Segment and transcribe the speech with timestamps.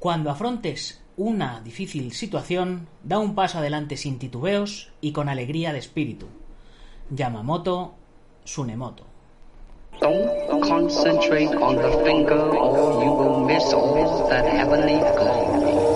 [0.00, 5.78] Cuando afrontes una difícil situación, da un paso adelante sin titubeos y con alegría de
[5.78, 6.26] espíritu.
[7.10, 7.92] Yamamoto
[8.44, 9.04] Sunemoto.
[10.00, 13.70] Don't concentrate on the finger or you will miss
[14.30, 15.89] that heavenly.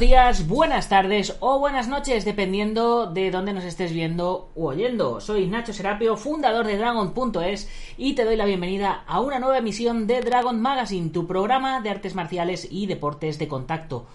[0.00, 5.20] Días, buenas tardes o buenas noches, dependiendo de dónde nos estés viendo u oyendo.
[5.20, 10.06] Soy Nacho Serapio, fundador de Dragon.es y te doy la bienvenida a una nueva emisión
[10.06, 14.06] de Dragon Magazine, tu programa de artes marciales y deportes de contacto.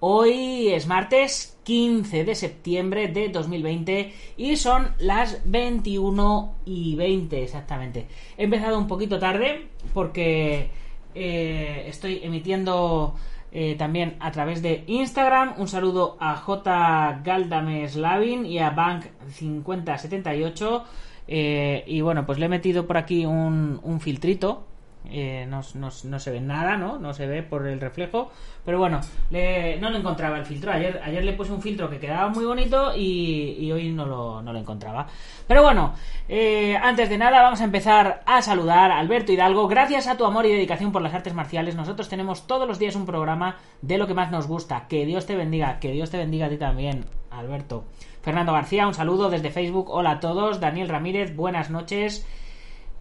[0.00, 8.08] Hoy es martes 15 de septiembre de 2020 y son las 21 y 20 exactamente.
[8.36, 10.68] He empezado un poquito tarde porque
[11.14, 13.14] eh, estoy emitiendo
[13.52, 15.54] eh, también a través de Instagram.
[15.58, 17.20] Un saludo a J.
[17.24, 20.82] Galdameslavin y a Bank5078.
[21.28, 24.64] Eh, y bueno, pues le he metido por aquí un, un filtrito
[25.08, 26.98] eh, no, se ve nada, ¿no?
[26.98, 28.30] No se ve por el reflejo.
[28.64, 30.70] Pero bueno, no lo encontraba el filtro.
[30.72, 34.52] Ayer, ayer le puse un filtro que quedaba muy bonito y, hoy no lo, no
[34.52, 35.06] lo, encontraba.
[35.46, 35.94] Pero bueno,
[36.28, 39.66] eh, antes de nada vamos a empezar a saludar a Alberto Hidalgo.
[39.66, 42.94] Gracias a tu amor y dedicación por las artes marciales, nosotros tenemos todos los días
[42.94, 44.86] un programa de lo que más nos gusta.
[44.88, 47.84] Que Dios te bendiga, que Dios te bendiga a ti también, Alberto.
[48.22, 49.88] Fernando García, un saludo desde Facebook.
[49.88, 50.60] Hola a todos.
[50.60, 52.26] Daniel Ramírez, buenas noches.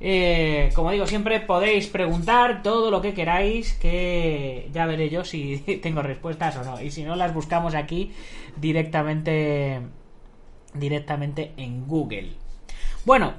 [0.01, 5.57] Eh, como digo siempre, podéis preguntar todo lo que queráis, que ya veré yo si
[5.81, 6.81] tengo respuestas o no.
[6.81, 8.13] Y si no, las buscamos aquí
[8.55, 9.81] directamente,
[10.73, 12.33] directamente en Google.
[13.05, 13.33] Bueno,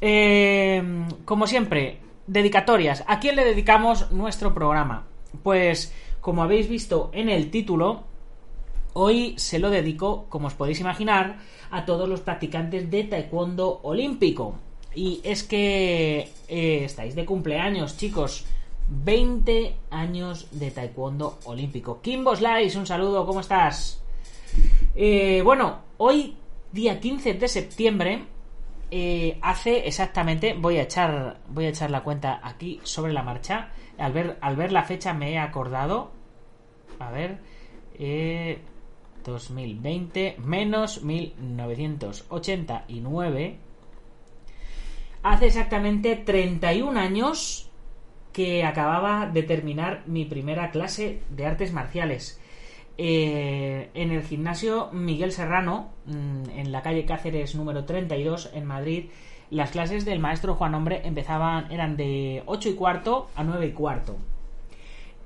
[0.00, 0.82] eh,
[1.24, 3.04] como siempre, dedicatorias.
[3.06, 5.06] ¿A quién le dedicamos nuestro programa?
[5.42, 8.04] Pues, como habéis visto en el título,
[8.94, 11.38] hoy se lo dedico, como os podéis imaginar,
[11.70, 14.65] a todos los practicantes de taekwondo olímpico.
[14.96, 18.46] Y es que eh, estáis de cumpleaños, chicos.
[18.88, 22.00] 20 años de taekwondo olímpico.
[22.00, 24.02] Kimbo Slice, un saludo, ¿cómo estás?
[24.94, 26.38] Eh, bueno, hoy,
[26.72, 28.24] día 15 de septiembre,
[28.90, 33.72] eh, hace exactamente, voy a echar, voy a echar la cuenta aquí sobre la marcha.
[33.98, 36.12] Al ver, al ver la fecha me he acordado.
[36.98, 37.40] A ver,
[39.24, 43.65] 2020 menos 1989
[45.22, 47.70] hace exactamente 31 años
[48.32, 52.40] que acababa de terminar mi primera clase de artes marciales.
[52.98, 59.06] Eh, en el gimnasio Miguel Serrano, mm, en la calle Cáceres número 32 en Madrid,
[59.50, 63.72] las clases del maestro Juan Hombre empezaban, eran de 8 y cuarto a 9 y
[63.72, 64.16] cuarto.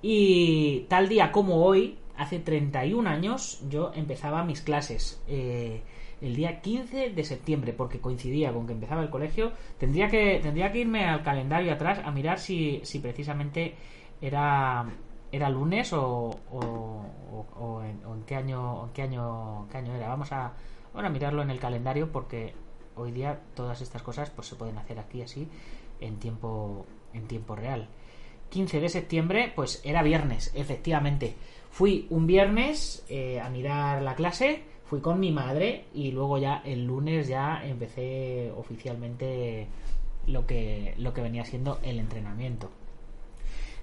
[0.02, 5.22] Y tal día como hoy, hace 31 años, yo empezaba mis clases.
[5.28, 5.82] Eh,
[6.20, 10.70] el día 15 de septiembre, porque coincidía con que empezaba el colegio, tendría que, tendría
[10.70, 13.74] que irme al calendario atrás a mirar si, si precisamente
[14.20, 14.86] era,
[15.32, 20.08] era lunes o, o, en, qué año, en qué año, qué año era.
[20.08, 20.52] Vamos a,
[20.94, 22.54] a mirarlo en el calendario porque
[22.96, 25.48] hoy día todas estas cosas pues se pueden hacer aquí así
[26.00, 27.88] en tiempo, en tiempo real.
[28.50, 31.36] 15 de septiembre, pues era viernes, efectivamente.
[31.70, 36.62] Fui un viernes eh, a mirar la clase fui con mi madre y luego ya
[36.64, 39.68] el lunes ya empecé oficialmente
[40.26, 42.68] lo que, lo que venía siendo el entrenamiento.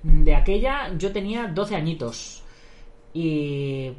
[0.04, 2.44] De aquella yo tenía 12 añitos
[3.14, 3.94] y,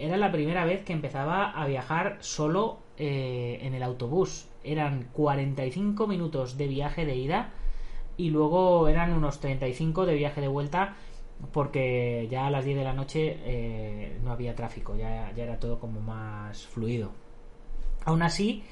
[0.00, 4.48] era la primera vez que empezaba a viajar solo eh, en el autobús.
[4.62, 7.52] Eran 45 minutos de viaje de ida
[8.18, 10.94] y luego eran unos 35 de viaje de vuelta
[11.52, 15.58] porque ya a las 10 de la noche eh, no había tráfico, ya, ya, era
[15.58, 17.12] todo como más fluido.
[18.04, 18.64] Aún así,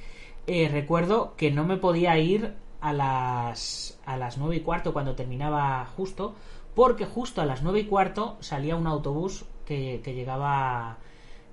[0.47, 5.15] eh, recuerdo que no me podía ir a las, a las 9 y cuarto cuando
[5.15, 6.35] terminaba justo,
[6.75, 10.99] porque justo a las 9 y cuarto salía un autobús que, que llegaba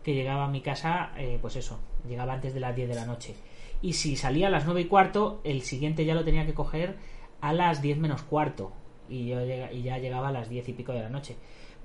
[0.03, 3.05] que llegaba a mi casa, eh, pues eso, llegaba antes de las 10 de la
[3.05, 3.35] noche.
[3.81, 6.97] Y si salía a las 9 y cuarto, el siguiente ya lo tenía que coger
[7.39, 8.73] a las 10 menos cuarto
[9.09, 11.35] y, yo y ya llegaba a las 10 y pico de la noche.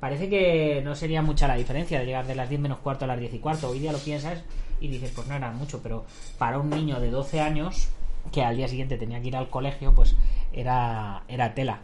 [0.01, 3.09] Parece que no sería mucha la diferencia de llegar de las 10 menos cuarto a
[3.09, 3.71] las 10 y cuarto.
[3.71, 4.45] Hoy día lo piensas
[4.81, 6.05] y dices, pues no era mucho, pero
[6.39, 7.89] para un niño de 12 años
[8.31, 10.15] que al día siguiente tenía que ir al colegio, pues
[10.53, 11.81] era, era tela.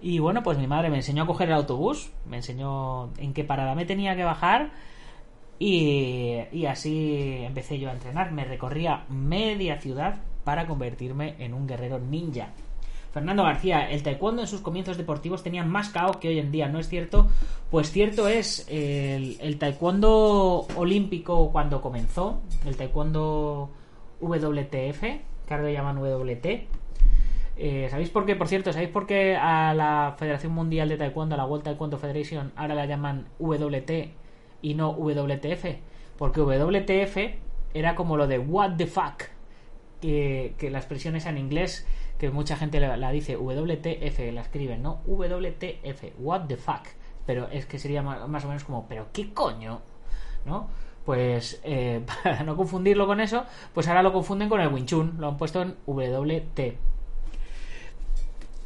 [0.00, 3.44] Y bueno, pues mi madre me enseñó a coger el autobús, me enseñó en qué
[3.44, 4.70] parada me tenía que bajar
[5.58, 8.30] y, y así empecé yo a entrenar.
[8.30, 12.50] Me recorría media ciudad para convertirme en un guerrero ninja.
[13.16, 16.68] Fernando García, el taekwondo en sus comienzos deportivos tenía más caos que hoy en día,
[16.68, 17.28] ¿no es cierto?
[17.70, 23.70] Pues cierto es, el, taekwondo olímpico cuando comenzó, el taekwondo
[24.20, 26.68] WTF, que ahora le llaman WT,
[27.56, 28.36] eh, ¿Sabéis por qué?
[28.36, 31.96] Por cierto, ¿sabéis por qué a la Federación Mundial de Taekwondo, a la World Taekwondo
[31.96, 34.10] Federation, ahora la llaman WT
[34.60, 35.64] y no WTF?
[36.18, 37.16] Porque WTF
[37.72, 39.22] era como lo de What the fuck,
[40.02, 41.86] que, que la expresión es en inglés,
[42.18, 45.00] que mucha gente la, la dice WTF, la escriben, ¿no?
[45.06, 46.86] WTF, What the fuck.
[47.26, 49.80] Pero es que sería más, más o menos como, ¿pero qué coño?
[50.44, 50.68] ¿No?
[51.04, 55.16] Pues eh, para no confundirlo con eso, pues ahora lo confunden con el Wing Chun,
[55.18, 56.78] lo han puesto en WT.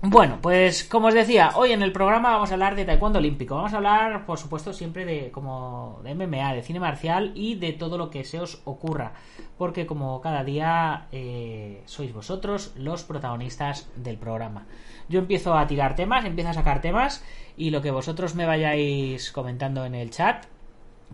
[0.03, 3.57] Bueno, pues como os decía, hoy en el programa vamos a hablar de taekwondo olímpico.
[3.57, 7.75] Vamos a hablar, por supuesto, siempre de como de MMA, de cine marcial y de
[7.75, 9.13] todo lo que se os ocurra,
[9.59, 14.65] porque como cada día eh, sois vosotros los protagonistas del programa.
[15.11, 17.23] Yo empiezo a tirar temas, empiezo a sacar temas
[17.59, 20.47] y lo que vosotros me vayáis comentando en el chat,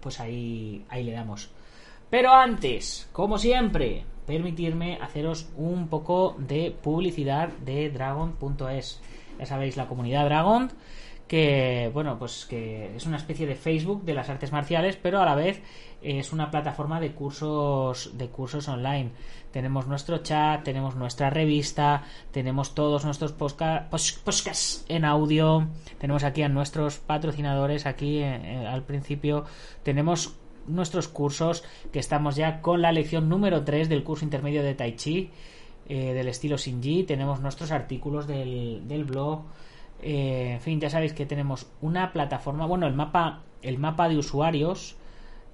[0.01, 1.51] pues ahí ahí le damos.
[2.09, 9.01] Pero antes, como siempre, permitirme haceros un poco de publicidad de Dragon.es.
[9.39, 10.71] Ya sabéis, la comunidad Dragon,
[11.29, 15.25] que bueno, pues que es una especie de Facebook de las artes marciales, pero a
[15.25, 15.63] la vez
[16.03, 19.11] es una plataforma de cursos de cursos online.
[19.51, 25.67] Tenemos nuestro chat, tenemos nuestra revista, tenemos todos nuestros podcasts en audio,
[25.99, 29.45] tenemos aquí a nuestros patrocinadores aquí eh, al principio,
[29.83, 30.37] tenemos
[30.69, 34.97] nuestros cursos, que estamos ya con la lección número 3 del curso intermedio de Tai
[34.97, 35.31] Chi,
[35.89, 37.05] eh, del estilo Shinji.
[37.05, 39.43] Tenemos nuestros artículos del, del blog.
[40.03, 44.19] Eh, en fin, ya sabéis que tenemos una plataforma, bueno, el mapa, el mapa de
[44.19, 44.97] usuarios,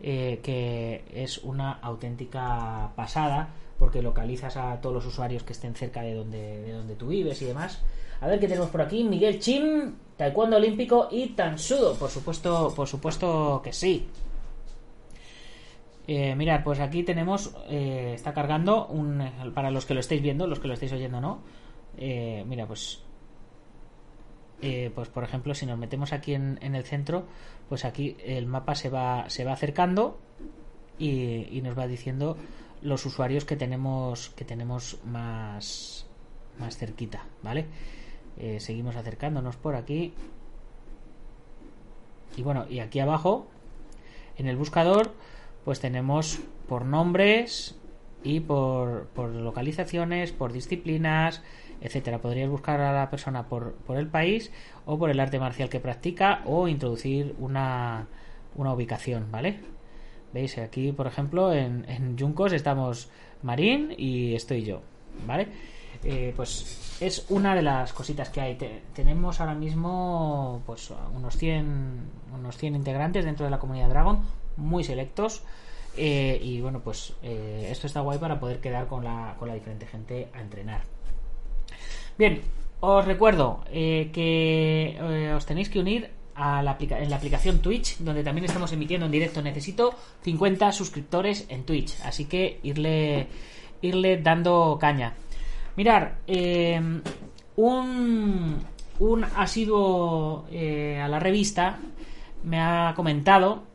[0.00, 6.02] eh, que es una auténtica pasada, porque localizas a todos los usuarios que estén cerca
[6.02, 7.82] de donde, de donde tú vives y demás.
[8.22, 9.02] A ver qué tenemos por aquí.
[9.02, 11.94] Miguel Chim, Taekwondo Olímpico y Tansudo.
[11.94, 14.06] Por supuesto, por supuesto que sí.
[16.06, 19.22] Eh, mirad, pues aquí tenemos, eh, está cargando un,
[19.54, 21.42] para los que lo estáis viendo, los que lo estáis oyendo, ¿no?
[21.96, 23.02] Eh, mira, pues,
[24.60, 27.26] eh, pues por ejemplo, si nos metemos aquí en, en, el centro,
[27.68, 30.18] pues aquí el mapa se va, se va acercando
[30.98, 32.36] y, y nos va diciendo
[32.80, 36.06] los usuarios que tenemos, que tenemos más,
[36.58, 37.66] más cerquita, ¿vale?
[38.58, 40.12] Seguimos acercándonos por aquí.
[42.36, 43.46] Y bueno, y aquí abajo,
[44.36, 45.12] en el buscador,
[45.64, 47.76] pues tenemos por nombres
[48.22, 51.42] y por, por localizaciones, por disciplinas,
[51.80, 52.18] etcétera.
[52.20, 54.52] Podrías buscar a la persona por, por, el país
[54.86, 58.06] o por el arte marcial que practica o introducir una,
[58.54, 59.60] una ubicación, ¿vale?
[60.32, 63.10] Veis aquí, por ejemplo, en, en Juncos estamos
[63.42, 64.80] Marín y estoy yo,
[65.26, 65.48] ¿vale?
[66.04, 68.54] Eh, pues es una de las cositas que hay.
[68.56, 72.00] Te, tenemos ahora mismo pues unos 100,
[72.34, 74.22] unos 100 integrantes dentro de la comunidad Dragon,
[74.56, 75.42] muy selectos.
[75.96, 79.54] Eh, y bueno, pues eh, esto está guay para poder quedar con la, con la
[79.54, 80.82] diferente gente a entrenar.
[82.16, 82.40] Bien,
[82.80, 88.24] os recuerdo eh, que os tenéis que unir a la en la aplicación Twitch, donde
[88.24, 89.42] también estamos emitiendo en directo.
[89.42, 93.28] Necesito 50 suscriptores en Twitch, así que irle,
[93.82, 95.14] irle dando caña.
[95.76, 96.80] Mirar, eh,
[97.56, 98.62] un,
[98.98, 101.78] un asiduo a la revista
[102.44, 103.71] me ha comentado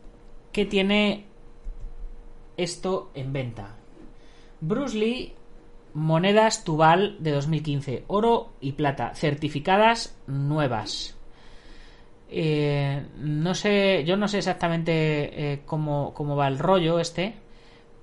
[0.58, 1.24] que tiene
[2.58, 3.76] esto en venta.
[4.60, 5.36] Bruce Lee,
[5.94, 11.16] monedas Tubal de 2015, oro y plata, certificadas nuevas.
[12.32, 14.94] Eh, no sé, yo no sé exactamente
[15.54, 17.36] eh, cómo, cómo, va el rollo este,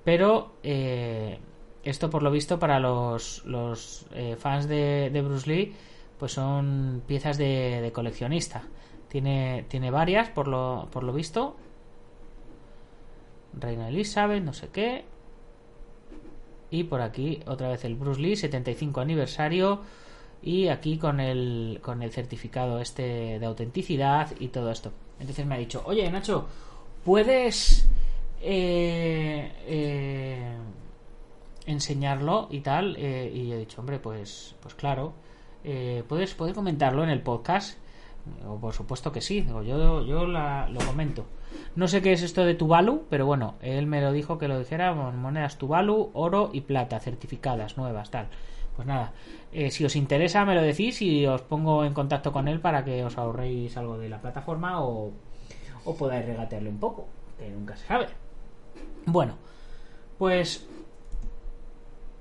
[0.05, 1.41] pero eh,
[1.83, 4.07] esto por lo visto para los, los
[4.39, 5.75] fans de, de, Bruce Lee,
[6.21, 8.63] pues son piezas de, de coleccionista.
[9.09, 11.57] Tiene, tiene varias por lo, por lo visto
[13.59, 15.05] Reina Elizabeth, no sé qué.
[16.71, 19.83] Y por aquí otra vez el Bruce Lee, 75 aniversario.
[20.43, 24.93] Y aquí con el, con el certificado este de autenticidad y todo esto.
[25.19, 26.47] Entonces me ha dicho, oye Nacho,
[27.05, 27.89] ¿puedes
[28.43, 30.57] eh, eh,
[31.67, 32.97] enseñarlo y tal?
[32.99, 35.15] Eh, y he dicho, hombre, pues, pues claro.
[35.65, 37.79] Eh, ¿puedes, ¿Puedes comentarlo en el podcast?
[38.47, 41.25] O por supuesto que sí, digo, yo, yo la, lo comento.
[41.77, 44.59] No sé qué es esto de Tuvalu, pero bueno, él me lo dijo que lo
[44.59, 48.29] dijera monedas Tuvalu, oro y plata, certificadas, nuevas, tal.
[48.77, 49.13] pues nada,
[49.53, 52.85] eh, si os interesa me lo decís y os pongo en contacto con él para
[52.85, 55.13] que os ahorréis algo de la plataforma o,
[55.99, 57.07] podáis regatearle un poco,
[57.39, 58.07] que nunca se sabe.
[59.07, 59.35] Bueno,
[60.19, 60.67] pues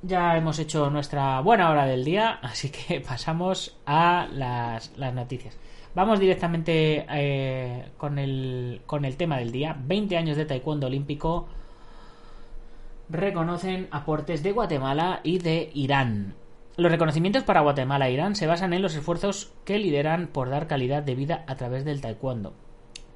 [0.02, 5.58] ya hemos hecho nuestra buena hora del día, así que pasamos a las noticias.
[5.96, 9.78] Vamos directamente eh, con, el, con el tema del día.
[9.80, 11.48] 20 años de taekwondo olímpico
[13.10, 16.34] reconocen aportes de Guatemala y de Irán.
[16.78, 20.66] Los reconocimientos para Guatemala e Irán se basan en los esfuerzos que lideran por dar
[20.66, 22.54] calidad de vida a través del taekwondo.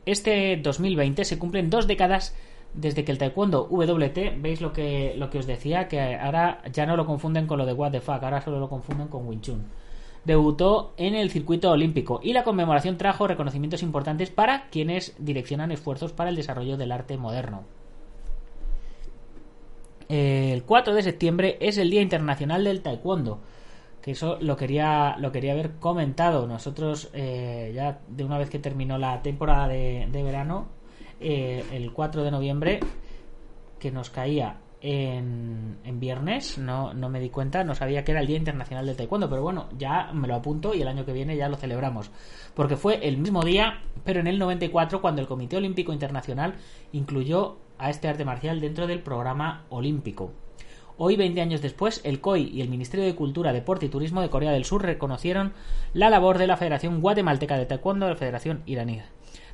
[0.05, 2.35] Este 2020 se cumplen dos décadas
[2.75, 6.85] desde que el taekwondo WT, veis lo que, lo que os decía, que ahora ya
[6.85, 9.65] no lo confunden con lo de What ahora solo lo confunden con Wing Chun.
[10.27, 16.11] Debutó en el circuito olímpico y la conmemoración trajo reconocimientos importantes para quienes direccionan esfuerzos
[16.11, 17.63] para el desarrollo del arte moderno.
[20.09, 23.39] El 4 de septiembre es el Día Internacional del Taekwondo.
[24.01, 26.45] Que eso lo quería, lo quería haber comentado.
[26.45, 30.67] Nosotros, eh, ya de una vez que terminó la temporada de, verano,
[31.21, 32.79] eh, el 4 de noviembre,
[33.79, 34.57] que nos caía
[34.89, 38.95] en, viernes, no, no, me di cuenta, no sabía que era el Día Internacional del
[38.95, 42.09] Taekwondo, pero bueno, ya me lo apunto y el año que viene ya lo celebramos.
[42.53, 46.55] Porque fue el mismo día, pero en el 94, cuando el Comité Olímpico Internacional
[46.93, 50.31] incluyó a este arte marcial dentro del programa olímpico.
[50.97, 54.29] Hoy, 20 años después, el COI y el Ministerio de Cultura, Deporte y Turismo de
[54.29, 55.51] Corea del Sur reconocieron
[55.93, 59.01] la labor de la Federación Guatemalteca de Taekwondo de la Federación iraní.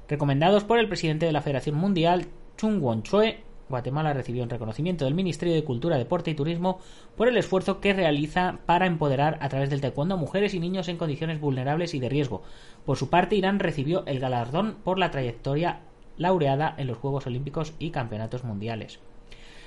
[0.07, 3.37] Recomendados por el presidente de la Federación Mundial, Chung Won-choi,
[3.73, 6.77] Guatemala recibió un reconocimiento del Ministerio de Cultura, Deporte y Turismo
[7.17, 10.89] por el esfuerzo que realiza para empoderar a través del taekwondo a mujeres y niños
[10.89, 12.43] en condiciones vulnerables y de riesgo.
[12.85, 15.79] Por su parte, Irán recibió el galardón por la trayectoria
[16.17, 18.99] laureada en los Juegos Olímpicos y Campeonatos Mundiales.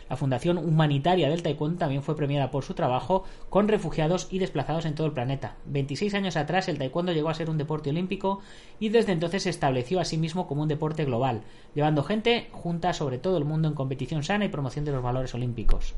[0.09, 4.85] La Fundación Humanitaria del Taekwondo también fue premiada por su trabajo con refugiados y desplazados
[4.85, 5.57] en todo el planeta.
[5.67, 8.41] 26 años atrás el Taekwondo llegó a ser un deporte olímpico
[8.79, 11.43] y desde entonces se estableció a sí mismo como un deporte global,
[11.75, 15.35] llevando gente junta sobre todo el mundo en competición sana y promoción de los valores
[15.35, 15.95] olímpicos.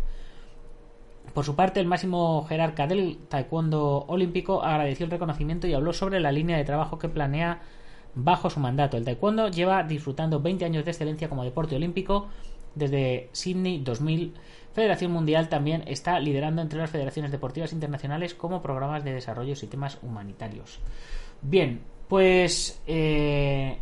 [1.35, 6.21] Por su parte, el máximo jerarca del Taekwondo olímpico agradeció el reconocimiento y habló sobre
[6.21, 7.61] la línea de trabajo que planea
[8.15, 8.97] bajo su mandato.
[8.97, 12.29] El taekwondo lleva disfrutando 20 años de excelencia como deporte olímpico
[12.79, 14.35] desde Sydney 2000.
[14.73, 19.67] Federación Mundial también está liderando entre las federaciones deportivas internacionales como programas de desarrollo y
[19.67, 20.81] temas humanitarios.
[21.43, 23.79] Bien, pues eh,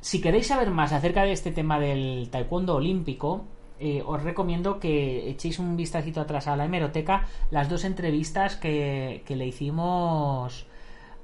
[0.00, 3.44] si queréis saber más acerca de este tema del taekwondo olímpico,
[3.78, 9.22] eh, os recomiendo que echéis un vistacito atrás a la hemeroteca las dos entrevistas que,
[9.24, 10.66] que le hicimos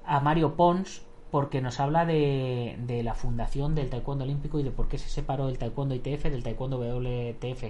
[0.07, 1.06] a Mario Pons
[1.37, 5.51] porque nos habla de, la fundación del taekwondo olímpico y de por qué se separó
[5.51, 7.65] el taekwondo ITF del taekwondo WTF.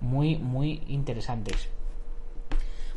[0.00, 1.70] Muy, muy interesantes.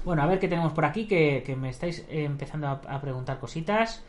[0.04, 4.04] Bueno, a ver qué tenemos por aquí, que, me estáis eh, empezando a, preguntar cositas.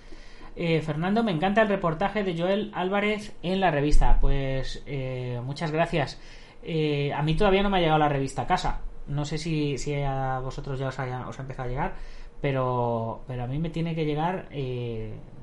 [0.56, 4.16] Eh, Fernando, me encanta el reportaje de Joel Álvarez en la revista.
[4.18, 6.18] Pues eh, muchas gracias.
[7.14, 8.80] a mí todavía no me ha llegado la revista a casa.
[9.08, 11.92] No sé si, a vosotros ya os, ha empezado a llegar,
[12.40, 14.48] pero a mí me tiene que llegar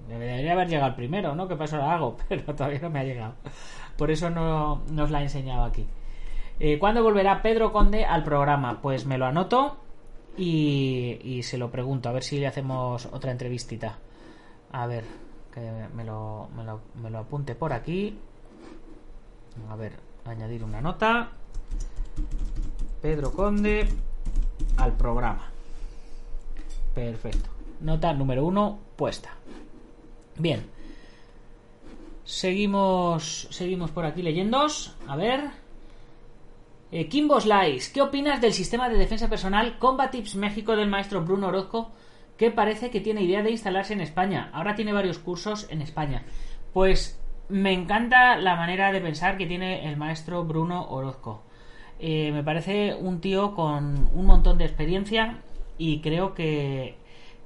[0.08, 1.48] Debería haber llegado primero, ¿no?
[1.48, 3.34] Que paso lo hago, pero todavía no me ha llegado.
[3.98, 5.86] Por eso no, os la he enseñado aquí.
[6.60, 8.82] Eh, ¿Cuándo volverá Pedro Conde al programa?
[8.82, 9.78] Pues me lo anoto
[10.38, 13.98] y, se lo pregunto, a ver si le hacemos otra entrevistita.
[14.72, 15.04] A ver,
[15.54, 15.60] que
[15.94, 16.50] me lo,
[17.02, 18.18] me lo apunte por aquí.
[19.70, 19.94] A ver,
[20.26, 21.30] añadir una nota.
[23.02, 23.88] Pedro Conde
[24.78, 25.50] al programa.
[26.94, 27.50] Perfecto.
[27.82, 29.30] Nota número uno puesta.
[30.38, 30.66] Bien.
[32.24, 34.66] Seguimos, seguimos por aquí leyendo.
[35.08, 35.42] A ver.
[36.92, 41.22] Eh, Kimbo Slice, ¿qué opinas del sistema de defensa personal Combat Tips México del maestro
[41.24, 41.92] Bruno Orozco?
[42.38, 44.50] Que parece que tiene idea de instalarse en España.
[44.54, 46.24] Ahora tiene varios cursos en España.
[46.74, 51.44] Pues me encanta la manera de pensar que tiene el maestro Bruno Orozco.
[52.00, 55.40] Eh, me parece un tío con un montón de experiencia
[55.78, 56.98] y creo que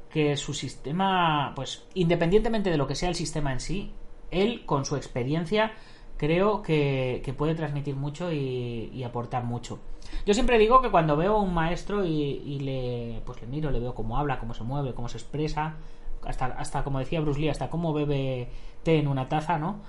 [0.10, 3.94] que su sistema, pues independientemente de lo que sea el sistema en sí,
[4.32, 5.74] él con su experiencia
[6.18, 9.80] creo que, puede transmitir mucho y, aportar mucho.
[10.26, 13.80] Yo siempre digo que cuando veo a un maestro y, le, pues le miro, le
[13.80, 15.78] veo cómo habla, cómo se mueve, cómo se expresa,
[16.26, 18.50] hasta, hasta como decía Bruce Lee, hasta cómo bebe
[18.84, 19.80] té en una taza, ¿no?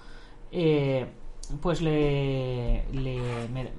[0.53, 1.07] Eh,
[1.61, 3.73] pues le, me,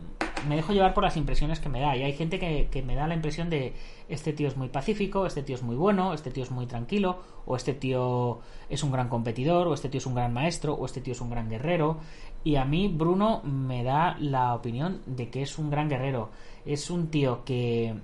[0.50, 1.96] dejo llevar por las impresiones que me da.
[1.96, 3.74] Y hay gente que, que, me da la impresión de
[4.10, 7.20] este tío es muy pacífico, este tío es muy bueno, este tío es muy tranquilo,
[7.46, 10.86] o este tío es un gran competidor, o este tío es un gran maestro, o
[10.86, 11.98] este tío es un gran guerrero.
[12.44, 16.30] Y a mí Bruno me da la opinión de que es un gran guerrero.
[16.66, 17.96] Es un tío que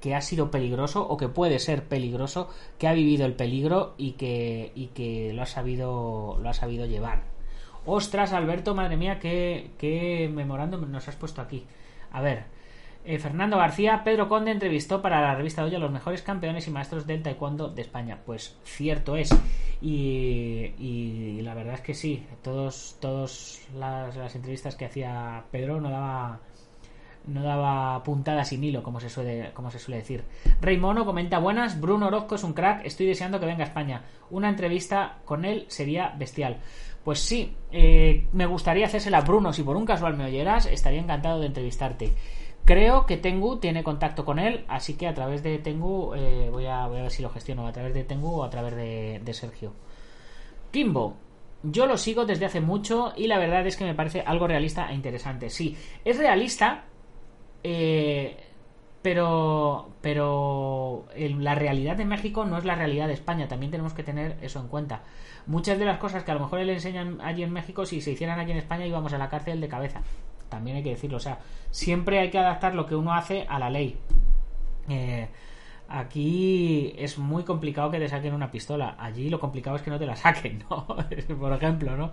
[0.00, 2.48] que ha sido peligroso o que puede ser peligroso,
[2.78, 6.86] que ha vivido el peligro y que, y que lo ha sabido lo ha sabido
[6.86, 7.24] llevar.
[7.86, 11.64] Ostras, Alberto, madre mía, qué, qué memorando nos has puesto aquí.
[12.10, 12.44] A ver,
[13.04, 16.70] eh, Fernando García, Pedro Conde entrevistó para la revista hoy a los mejores campeones y
[16.70, 18.18] maestros del taekwondo de España.
[18.26, 19.30] Pues cierto es.
[19.80, 25.80] Y, y la verdad es que sí, todos, todos las, las entrevistas que hacía Pedro
[25.80, 26.40] no daba
[27.26, 30.24] no daba puntada sin hilo, como se suele, como se suele decir.
[30.60, 34.02] Rey Mono comenta buenas, Bruno Orozco es un crack, estoy deseando que venga a España.
[34.30, 36.58] Una entrevista con él sería bestial.
[37.06, 40.98] Pues sí, eh, me gustaría hacérsela a Bruno, si por un casual me oyeras, estaría
[40.98, 42.12] encantado de entrevistarte.
[42.64, 46.66] Creo que Tengu tiene contacto con él, así que a través de Tengu eh, voy,
[46.66, 49.72] a, ver si lo gestiono, a través de Tengu o a través de, de Sergio.
[50.72, 51.14] Kimbo,
[51.62, 54.90] yo lo sigo desde hace mucho y la verdad es que me parece algo realista
[54.90, 55.48] e interesante.
[55.48, 56.86] Sí, es realista,
[57.62, 58.36] eh,
[59.06, 63.46] pero pero la realidad de México no es la realidad de España.
[63.46, 65.02] También tenemos que tener eso en cuenta.
[65.46, 68.10] Muchas de las cosas que a lo mejor le enseñan allí en México, si se
[68.10, 70.00] hicieran allí en España, íbamos a la cárcel de cabeza.
[70.48, 71.18] También hay que decirlo.
[71.18, 71.38] O sea,
[71.70, 73.96] siempre hay que adaptar lo que uno hace a la ley.
[74.88, 75.28] Eh,
[75.88, 78.96] aquí es muy complicado que te saquen una pistola.
[78.98, 80.84] Allí lo complicado es que no te la saquen, ¿no?
[80.84, 82.10] Por ejemplo, ¿no?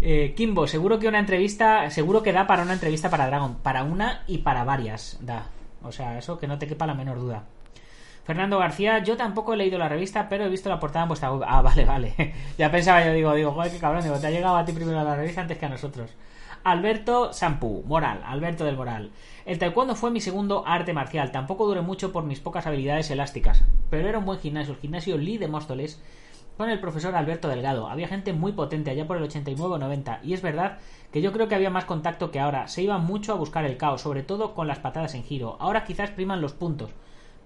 [0.00, 3.82] Eh, Kimbo, seguro que una entrevista, seguro que da para una entrevista para Dragon, para
[3.82, 5.50] una y para varias, da.
[5.82, 7.44] O sea, eso que no te quepa la menor duda.
[8.24, 11.32] Fernando García, yo tampoco he leído la revista, pero he visto la portada en vuestra
[11.32, 11.44] web.
[11.46, 12.34] Ah, vale, vale.
[12.58, 15.02] ya pensaba yo, digo, digo, joder, qué cabrón, digo, te ha llegado a ti primero
[15.02, 16.10] la revista antes que a nosotros.
[16.64, 19.12] Alberto Sampú, Moral, Alberto del Moral.
[19.44, 21.30] El taekwondo fue mi segundo arte marcial.
[21.30, 24.74] Tampoco duré mucho por mis pocas habilidades elásticas, pero era un buen gimnasio.
[24.74, 26.02] El gimnasio Lee de Móstoles
[26.56, 27.88] con el profesor Alberto Delgado.
[27.88, 30.78] Había gente muy potente allá por el 89 o 90 y es verdad
[31.12, 32.68] que yo creo que había más contacto que ahora.
[32.68, 35.56] Se iba mucho a buscar el caos, sobre todo con las patadas en giro.
[35.60, 36.90] Ahora quizás priman los puntos,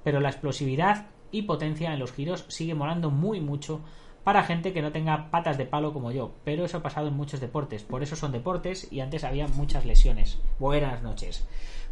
[0.04, 3.80] pero la explosividad y potencia en los giros sigue molando muy mucho
[4.24, 7.14] para gente que no tenga patas de palo como yo, pero eso ha pasado en
[7.14, 10.38] muchos deportes, por eso son deportes y antes había muchas lesiones.
[10.58, 11.46] Buenas noches.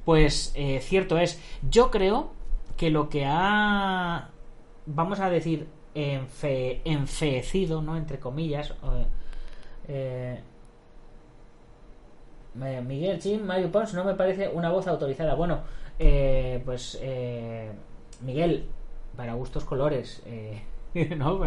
[0.05, 2.33] Pues eh, cierto es, yo creo
[2.77, 4.29] que lo que ha,
[4.87, 7.97] vamos a decir, enfe, enfeecido, ¿no?
[7.97, 8.75] Entre comillas.
[9.89, 10.41] Eh,
[12.55, 15.35] Miguel Chin, Mario Pons no me parece una voz autorizada.
[15.35, 15.61] Bueno,
[15.99, 17.71] eh, pues eh,
[18.23, 18.67] Miguel,
[19.17, 20.23] para gustos colores,
[21.17, 21.41] ¿no?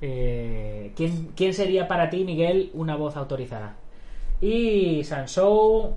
[0.00, 3.76] ¿quién, ¿quién, sería para ti, Miguel, una voz autorizada?
[4.40, 5.96] Y Sansou,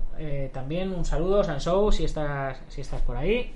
[0.52, 3.52] también un saludo, Sansou, si estás, si estás por ahí.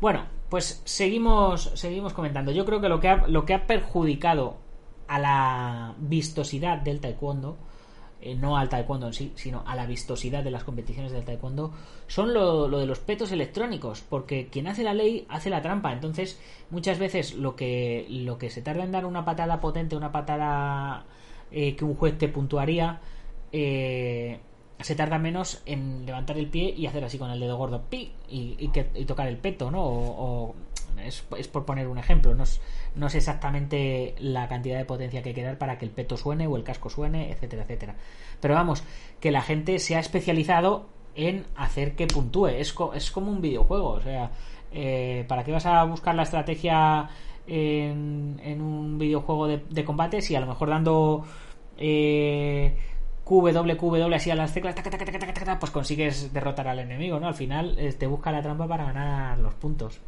[0.00, 2.52] Bueno, pues seguimos, seguimos comentando.
[2.52, 4.58] Yo creo que lo que ha, lo que ha perjudicado
[5.08, 7.56] a la vistosidad del taekwondo,
[8.20, 11.72] eh, no al taekwondo en sí, sino a la vistosidad de las competiciones del taekwondo,
[12.06, 15.90] son lo, de los petos electrónicos, porque quien hace la ley hace la trampa.
[15.90, 16.38] Entonces,
[16.68, 21.06] muchas veces lo que, lo que se tarda en dar una patada potente, una patada
[21.50, 23.00] eh, que un juez te puntuaría,
[23.52, 24.38] eh,
[24.82, 28.12] se tarda menos en levantar el pie y hacer así con el dedo gordo pi
[28.28, 29.82] y, que, tocar el peto, ¿no?
[29.84, 30.54] O,
[31.04, 32.60] es, por poner un ejemplo, no es,
[32.94, 36.46] no exactamente la cantidad de potencia que hay que dar para que el peto suene
[36.46, 37.96] o el casco suene, etcétera, etcétera.
[38.40, 38.82] Pero vamos,
[39.20, 43.90] que la gente se ha especializado en hacer que puntúe, es, es como un videojuego,
[43.90, 44.30] o sea,
[44.72, 47.08] eh, ¿para qué vas a buscar la estrategia
[47.46, 51.24] en, en un videojuego de, de combate si a lo mejor dando...
[51.78, 52.76] Eh,
[53.24, 54.74] QW, así a las teclas,
[55.60, 57.28] pues consigues derrotar al enemigo, ¿no?
[57.28, 60.00] Al final eh, te busca la trampa para ganar los puntos.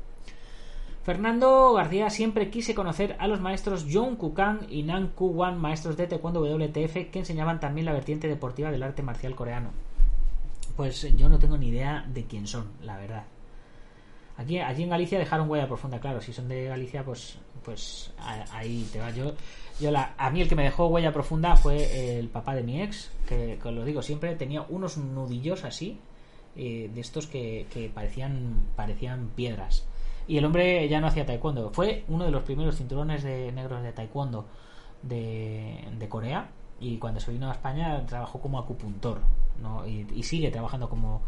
[1.05, 6.07] Fernando García siempre quise conocer a los maestros John Kukan y Nan Ku-wan, maestros de
[6.07, 9.71] Taekwondo WTF, que enseñaban también la vertiente deportiva del arte marcial coreano.
[10.77, 13.25] Pues yo no tengo ni idea de quién son, la verdad.
[14.37, 16.21] Aquí, allí en Galicia dejaron huella profunda, claro.
[16.21, 18.13] Si son de Galicia, pues, pues
[18.51, 19.11] ahí te va.
[19.11, 19.35] Yo
[19.81, 22.81] yo la, a mí el que me dejó huella profunda fue el papá de mi
[22.81, 25.99] ex, que, que lo digo siempre, tenía unos nudillos así,
[26.57, 29.87] eh, de estos que, que, parecían, parecían piedras.
[30.29, 33.83] Y el hombre ya no hacía taekwondo, fue uno de los primeros cinturones de negros
[33.83, 34.47] de taekwondo
[35.03, 36.49] de, de Corea
[36.81, 39.21] y cuando se vino a España trabajó como acupuntor
[39.61, 39.87] ¿no?
[39.87, 41.23] y, y sigue trabajando como,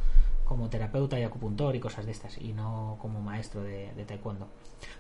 [0.47, 4.49] como terapeuta y acupuntor y cosas de estas y no como maestro de, taekwondo.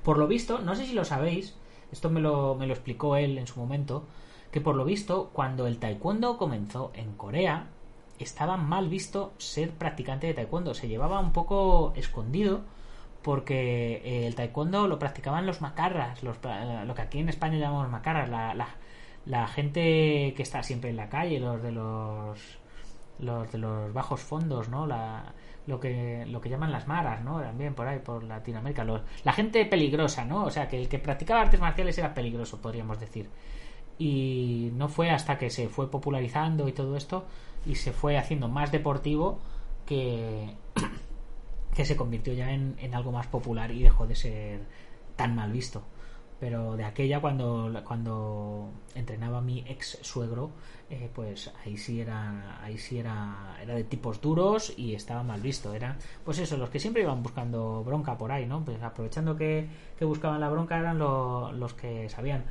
[0.02, 1.56] Por lo visto, no sé si lo sabéis,
[1.92, 4.04] esto me lo, me lo explicó él en su momento,
[4.50, 7.68] que por lo visto, cuando el taekwondo comenzó en Corea,
[8.18, 10.74] estaba mal visto ser practicante de taekwondo.
[10.74, 12.62] Se llevaba un poco escondido
[13.22, 16.36] porque eh, el taekwondo lo practicaban los macarras, los,
[16.86, 18.68] lo que aquí en España llamamos macarras, la, la,
[19.24, 22.38] la, gente que está siempre en la calle, los de los
[23.18, 24.86] los de los bajos fondos, ¿no?
[24.86, 25.32] La,
[25.66, 27.40] lo que lo que llaman las maras, ¿no?
[27.40, 28.84] También por ahí, por Latinoamérica.
[28.84, 30.44] Los, la gente peligrosa, ¿no?
[30.44, 33.28] O sea, que el que practicaba artes marciales era peligroso, podríamos decir.
[33.98, 37.24] Y no fue hasta que se fue popularizando y todo esto
[37.64, 39.38] y se fue haciendo más deportivo
[39.86, 40.54] que,
[41.74, 44.60] que se convirtió ya en, en algo más popular y dejó de ser
[45.16, 45.82] tan mal visto
[46.38, 50.50] pero de aquella cuando cuando entrenaba mi ex suegro
[50.90, 55.40] eh, pues ahí sí era ahí sí era era de tipos duros y estaba mal
[55.40, 55.74] visto.
[55.74, 59.68] Era pues eso los que siempre iban buscando bronca por ahí no pues aprovechando que,
[59.98, 62.44] que buscaban la bronca eran los que sabían.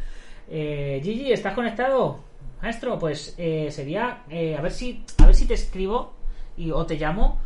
[0.48, 2.20] Eh, Gigi estás conectado
[2.62, 6.14] maestro pues eh, sería eh, a ver si a ver si te escribo
[6.58, 7.40] y o te llamo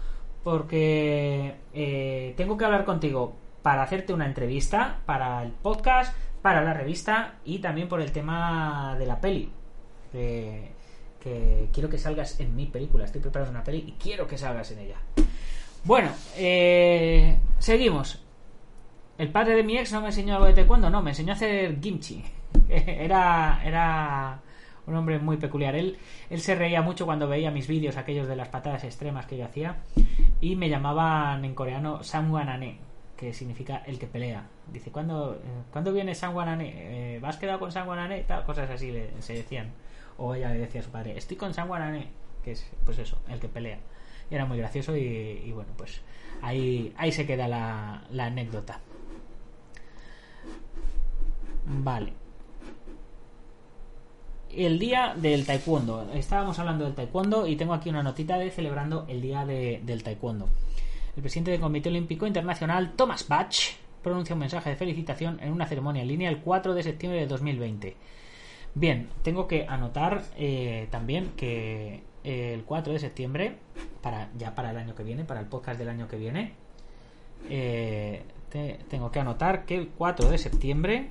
[0.44, 6.74] porque eh, tengo que hablar contigo para hacerte una entrevista para el podcast para la
[6.74, 9.52] revista y también por el tema de la peli.
[10.12, 10.72] Que,
[11.74, 13.06] quiero que salgas en mi película.
[13.06, 14.98] Estoy preparando una peli y quiero que salgas en ella.
[15.84, 18.22] Bueno, eh, seguimos.
[19.18, 21.36] El padre de mi ex no me enseñó algo de taekwondo, no, me enseñó a
[21.36, 22.24] hacer kimchi.
[22.70, 24.40] era, era
[24.88, 25.76] un hombre muy peculiar.
[25.76, 25.98] Él,
[26.30, 29.46] él se reía mucho cuando veía mis vídeos, aquellos de las patadas extremas que yo
[29.46, 29.78] hacía,
[30.42, 32.78] y me llamaban en coreano Samwanane,
[33.20, 34.48] que significa el que pelea.
[34.72, 37.16] Dice, ¿cuándo, eh, ¿cuándo viene San Guanané?
[37.16, 38.22] Eh, ¿Vas quedado con San Guanané?
[38.22, 39.74] Tal, cosas así le, se decían.
[40.18, 42.08] O ella le decía a su padre, estoy con San Guanané,
[42.46, 43.80] que es pues eso, el que pelea.
[44.32, 45.02] Y era muy gracioso y,
[45.46, 46.00] y bueno, pues
[46.42, 48.80] ahí, ahí se queda la, la anécdota.
[51.66, 52.14] Vale.
[54.50, 56.10] El día del taekwondo.
[56.14, 60.04] Estábamos hablando del taekwondo y tengo aquí una notita de celebrando el día de, del
[60.04, 60.48] taekwondo.
[61.20, 63.54] El presidente del Comité Olímpico Internacional, Thomas Bach,
[64.02, 67.28] pronuncia un mensaje de felicitación en una ceremonia en línea el 4 de septiembre de
[67.28, 67.98] 2020.
[68.74, 73.58] Bien, tengo que anotar eh, también que el 4 de septiembre,
[74.02, 76.54] para, ya para el año que viene, para el podcast del año que viene,
[77.50, 81.10] eh, te- tengo que anotar que el 4 de septiembre,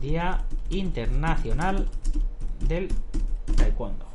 [0.00, 1.86] Día Internacional
[2.66, 2.88] del
[3.56, 4.06] Taekwondo.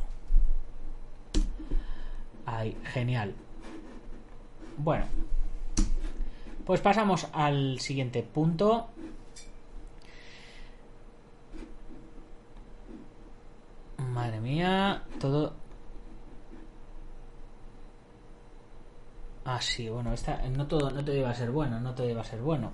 [2.45, 3.33] Ay, genial.
[4.77, 5.05] Bueno,
[6.65, 8.87] pues pasamos al siguiente punto.
[13.97, 15.53] Madre mía, todo.
[19.45, 22.21] Ah, sí, bueno, esta, no todo, no todo iba a ser bueno, no todo iba
[22.21, 22.71] a ser bueno.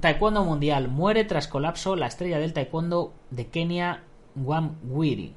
[0.00, 0.88] Taekwondo Mundial.
[0.88, 4.02] Muere tras colapso la estrella del taekwondo de Kenia,
[4.36, 5.34] Wamwiri.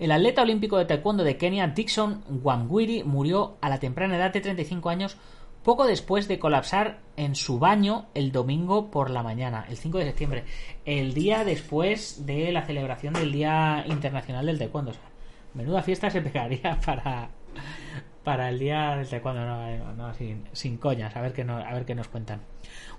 [0.00, 4.40] El atleta olímpico de taekwondo de Kenia, Dixon Wamwiri, murió a la temprana edad de
[4.40, 5.18] 35 años
[5.62, 10.06] poco después de colapsar en su baño el domingo por la mañana, el 5 de
[10.06, 10.44] septiembre,
[10.86, 14.92] el día después de la celebración del Día Internacional del Taekwondo.
[14.92, 15.02] O sea,
[15.52, 17.28] menuda fiesta se pegaría para,
[18.30, 21.74] para el día del taekwondo, no, eh, no, sin, sin coñas, a ver qué, a
[21.74, 22.40] ver qué nos cuentan.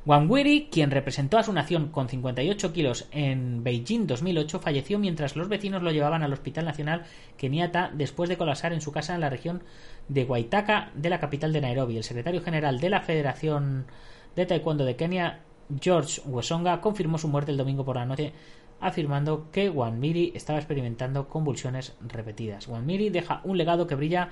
[0.06, 5.48] Wangwiri, quien representó a su nación con 58 kilos en Beijing 2008, falleció mientras los
[5.48, 7.06] vecinos lo llevaban al Hospital Nacional
[7.38, 9.63] Kenyatta después de colapsar en su casa en la región
[10.10, 11.96] de Waitaka de la capital de Nairobi.
[11.96, 13.86] El secretario general de la Federación
[14.36, 15.39] de Taekwondo de Kenia,
[15.80, 18.34] George Wesonga, confirmó su muerte el domingo por la noche
[18.82, 22.67] afirmando que Wanmiri estaba experimentando convulsiones repetidas.
[22.67, 24.32] Wanmiri deja un legado que brilla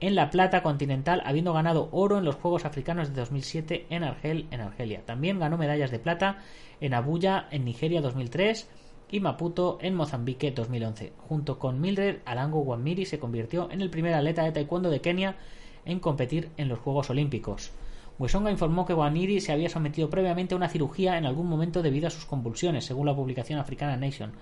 [0.00, 4.46] en la plata continental, habiendo ganado oro en los Juegos Africanos de 2007 en Argel,
[4.50, 5.04] en Argelia.
[5.04, 6.38] También ganó medallas de plata
[6.80, 8.68] en Abuya, en Nigeria 2003
[9.10, 11.12] y Maputo, en Mozambique 2011.
[11.16, 15.36] Junto con Mildred Alango Wanmiri se convirtió en el primer atleta de taekwondo de Kenia
[15.84, 17.72] en competir en los Juegos Olímpicos.
[18.18, 22.08] Wesonga informó que Waniri se había sometido previamente a una cirugía en algún momento debido
[22.08, 24.32] a sus convulsiones, según la publicación africana Nation.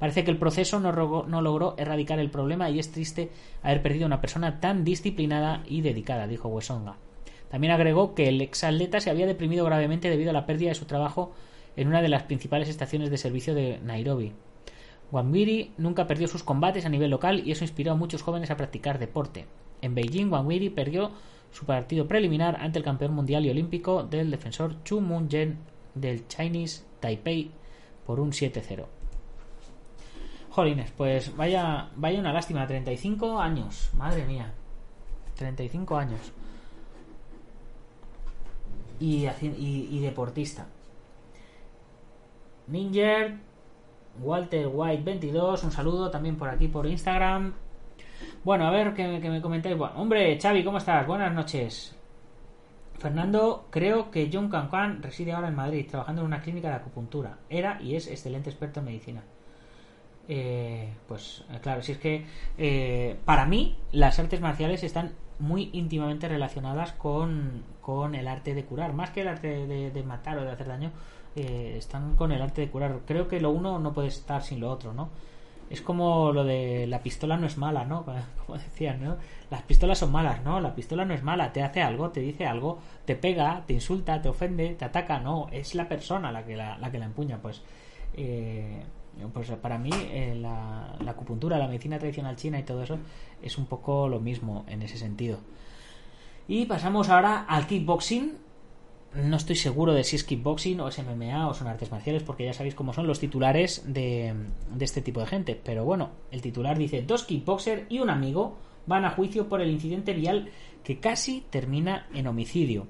[0.00, 3.30] Parece que el proceso no, logró erradicar el problema y es triste
[3.62, 6.96] haber perdido a una persona tan disciplinada y dedicada, dijo Wesonga.
[7.50, 10.86] También agregó que el exatleta se había deprimido gravemente debido a la pérdida de su
[10.86, 11.32] trabajo
[11.76, 14.32] en una de las principales estaciones de servicio de Nairobi.
[15.12, 18.56] Wanwiri nunca perdió sus combates a nivel local y eso inspiró a muchos jóvenes a
[18.56, 19.44] practicar deporte.
[19.82, 21.10] En Beijing, Wanwiri perdió
[21.50, 25.58] su partido preliminar ante el campeón mundial y olímpico del defensor Chu Moon-jen
[25.94, 27.50] del Chinese Taipei
[28.06, 28.99] por un 7-0.
[30.50, 34.52] Jolines, pues vaya, vaya una lástima, 35 años, madre mía,
[35.36, 36.32] 35 años.
[38.98, 40.66] Y, y, y deportista.
[42.66, 43.38] Ninger,
[44.20, 47.54] Walter White 22, un saludo también por aquí por Instagram.
[48.44, 49.76] Bueno, a ver que, que me comentáis.
[49.78, 51.06] Bueno, hombre, Xavi, ¿cómo estás?
[51.06, 51.96] Buenas noches.
[52.98, 57.38] Fernando, creo que John Cancan reside ahora en Madrid, trabajando en una clínica de acupuntura.
[57.48, 59.22] Era y es excelente experto en medicina.
[60.32, 62.24] Eh, pues eh, claro, si es que
[62.56, 68.64] eh, para mí las artes marciales están muy íntimamente relacionadas con, con el arte de
[68.64, 70.92] curar, más que el arte de, matar o de hacer daño,
[71.34, 73.00] eh, están con el arte de curar.
[73.06, 75.10] Creo que lo uno no puede estar sin lo otro, ¿no?
[75.68, 78.04] Es como lo de la pistola no es mala, ¿no?
[78.46, 79.16] Como decían, ¿no?
[79.50, 80.60] Las pistolas son malas, ¿no?
[80.60, 84.22] La pistola no es mala, te hace algo, te dice algo, te pega, te insulta,
[84.22, 87.38] te ofende, te ataca, no, es la persona la que la, la que la empuña,
[87.42, 87.62] pues.
[88.14, 88.84] Eh,
[89.32, 92.98] pues para mí eh, la, la acupuntura, la medicina tradicional china y todo eso
[93.42, 95.38] es un poco lo mismo en ese sentido.
[96.48, 98.38] Y pasamos ahora al kickboxing.
[99.14, 102.44] No estoy seguro de si es kickboxing o es MMA o son artes marciales, porque
[102.44, 104.34] ya sabéis cómo son los titulares de,
[104.72, 105.60] de este tipo de gente.
[105.62, 108.56] Pero bueno, el titular dice: Dos kickboxers y un amigo
[108.86, 110.50] van a juicio por el incidente vial
[110.82, 112.88] que casi termina en homicidio.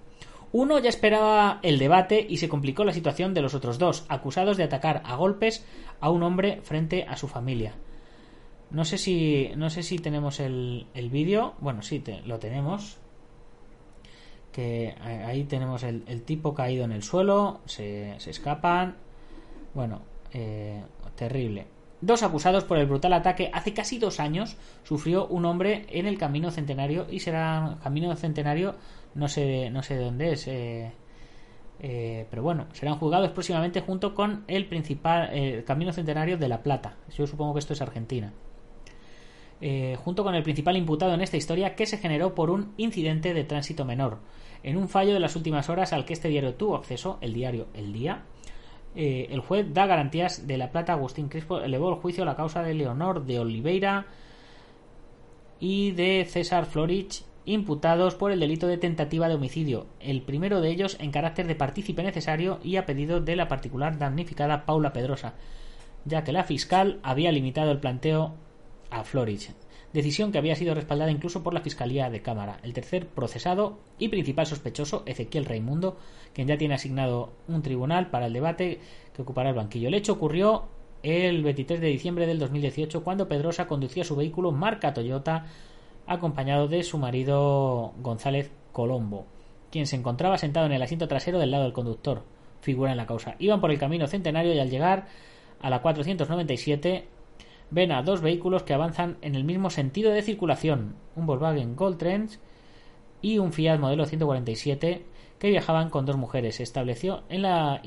[0.53, 4.57] Uno ya esperaba el debate y se complicó la situación de los otros dos, acusados
[4.57, 5.65] de atacar a golpes
[6.01, 7.75] a un hombre frente a su familia.
[8.71, 11.55] No sé si, no sé si tenemos el, el vídeo.
[11.61, 12.99] Bueno, sí, lo tenemos.
[14.53, 17.61] Que ahí tenemos el, el, tipo caído en el suelo.
[17.67, 18.97] Se, se escapan.
[19.75, 20.83] Bueno, eh,
[21.17, 21.67] terrible.
[22.01, 26.17] Dos acusados por el brutal ataque hace casi dos años sufrió un hombre en el
[26.17, 28.77] camino centenario y será camino centenario
[29.15, 30.93] no sé no sé de dónde es eh,
[31.83, 36.63] eh, pero bueno serán juzgados próximamente junto con el principal eh, camino centenario de la
[36.63, 38.35] plata yo supongo que esto es argentina
[39.63, 43.33] eh, junto con el principal imputado en esta historia que se generó por un incidente
[43.33, 44.19] de tránsito menor
[44.63, 47.69] en un fallo de las últimas horas al que este diario tuvo acceso el diario
[47.73, 48.25] el día
[48.95, 50.95] el juez da garantías de la plata.
[50.95, 54.07] Agustín Crispo elevó el juicio a la causa de Leonor de Oliveira
[55.61, 60.71] y de César Florich, imputados por el delito de tentativa de homicidio, el primero de
[60.71, 65.35] ellos en carácter de partícipe necesario y a pedido de la particular damnificada Paula Pedrosa,
[66.05, 68.35] ya que la fiscal había limitado el planteo
[68.91, 69.51] a Florich
[69.93, 72.59] decisión que había sido respaldada incluso por la Fiscalía de Cámara.
[72.63, 75.97] El tercer procesado y principal sospechoso, Ezequiel Raimundo,
[76.33, 78.81] quien ya tiene asignado un tribunal para el debate
[79.15, 79.89] que ocupará el banquillo.
[79.89, 80.69] El hecho ocurrió
[81.03, 85.47] el 23 de diciembre del 2018 cuando Pedrosa conducía su vehículo marca Toyota
[86.11, 89.27] acompañado de su marido González Colombo,
[89.71, 92.25] quien se encontraba sentado en el asiento trasero del lado del conductor.
[92.61, 93.37] Figura en la causa.
[93.39, 95.07] Iban por el camino centenario y al llegar
[95.63, 97.07] a la 497
[97.71, 101.99] ven a dos vehículos que avanzan en el mismo sentido de circulación, un Volkswagen Gold
[101.99, 102.41] Trends
[103.23, 105.05] y un Fiat modelo 147
[105.39, 106.57] que viajaban con dos mujeres.
[106.57, 107.81] Se estableció en la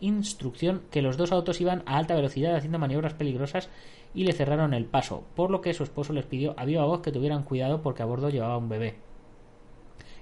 [0.00, 3.70] instrucción que los dos autos iban a alta velocidad haciendo maniobras peligrosas
[4.14, 7.02] y le cerraron el paso, por lo que su esposo les pidió a viva voz
[7.02, 8.94] que tuvieran cuidado porque a bordo llevaba un bebé.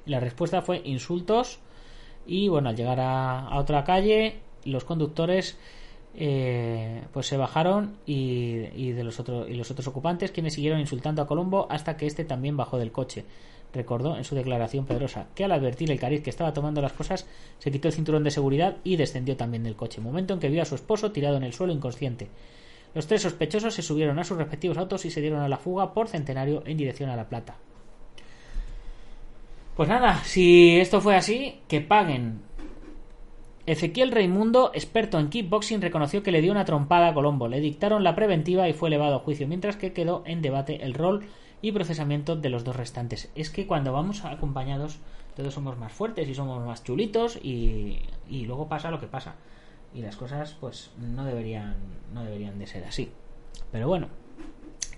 [0.06, 1.60] Y la respuesta fue insultos
[2.26, 5.58] y bueno, al llegar a, otra calle, los conductores
[6.14, 10.78] eh, pues se bajaron y, y, de los otros y los otros ocupantes quienes siguieron
[10.78, 13.24] insultando a Colombo hasta que este también bajó del coche
[13.72, 17.26] recordó en su declaración Pedrosa que al advertir el cariz que estaba tomando las cosas
[17.58, 20.60] se quitó el cinturón de seguridad y descendió también del coche momento en que vio
[20.60, 22.28] a su esposo tirado en el suelo inconsciente
[22.94, 25.92] los tres sospechosos se subieron a sus respectivos autos y se dieron a la fuga
[25.94, 27.56] por Centenario en dirección a La Plata
[29.76, 32.40] pues nada si esto fue así que paguen
[33.64, 38.02] Ezequiel Raimundo, experto en kickboxing, reconoció que le dio una trompada a Colombo, le dictaron
[38.02, 41.26] la preventiva y fue elevado a juicio, mientras que quedó en debate el rol
[41.60, 43.30] y procesamiento de los dos restantes.
[43.36, 44.98] Es que cuando vamos acompañados
[45.36, 49.36] todos somos más fuertes y somos más chulitos y, y luego pasa lo que pasa.
[49.94, 51.76] Y las cosas pues no deberían,
[52.12, 53.10] no deberían de ser así.
[53.70, 54.08] Pero bueno,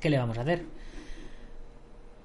[0.01, 0.65] ¿qué le vamos a hacer?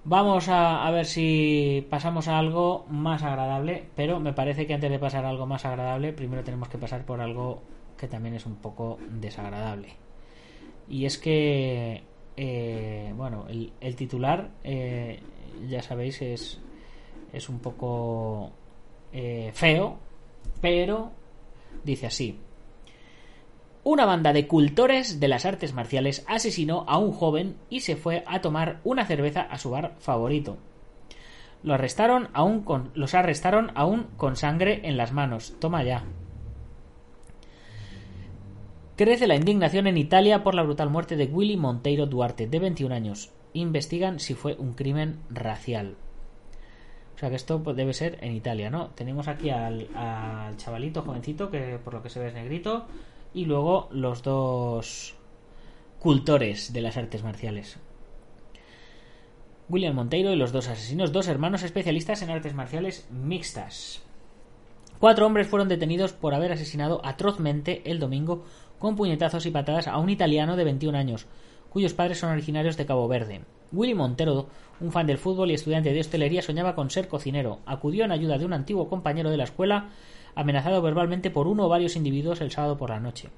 [0.04, 4.90] Vamos a, a, ver si pasamos a algo más agradable, pero me parece que antes
[4.90, 7.62] de pasar a algo más agradable, primero tenemos que pasar por algo
[7.98, 9.90] que también es un poco desagradable.
[10.88, 12.02] Y es que,
[12.36, 15.20] eh, bueno, el, titular, eh,
[15.68, 16.60] ya sabéis, es,
[17.32, 18.52] es un poco
[19.14, 19.98] eh, feo,
[20.62, 21.12] pero
[21.84, 22.40] dice así.
[23.92, 28.24] Una banda de cultores de las artes marciales asesinó a un joven y se fue
[28.28, 30.60] a tomar una cerveza a su bar favorito.
[31.64, 35.56] Lo arrestaron aún con, los arrestaron aún con sangre en las manos.
[35.60, 36.04] Toma ya.
[38.96, 42.94] Crece la indignación en Italia por la brutal muerte de Willy Monteiro Duarte, de 21
[42.94, 43.32] años.
[43.54, 45.96] Investigan si fue un crimen racial.
[47.16, 48.90] O sea que esto debe ser en Italia, ¿no?
[48.90, 49.88] Tenemos aquí al
[50.58, 52.86] chavalito jovencito que por lo que se ve es negrito
[53.34, 55.16] y luego los dos
[56.00, 57.78] cultores de las artes marciales.
[59.70, 64.02] William Monteiro y los dos asesinos, dos hermanos especialistas en artes marciales mixtas.
[65.00, 68.44] Cuatro hombres fueron detenidos por haber asesinado atrozmente el domingo
[68.80, 71.28] con puñetazos y patadas a un italiano de 21 años,
[71.70, 73.42] cuyos padres son originarios de Cabo Verde.
[73.72, 74.48] Willy Montero,
[74.80, 77.60] un fan del fútbol y estudiante de hostelería, soñaba con ser cocinero.
[77.66, 79.90] Acudió en ayuda de un antiguo compañero de la escuela,
[80.36, 83.30] amenazado verbalmente por uno o varios individuos el sábado por la noche.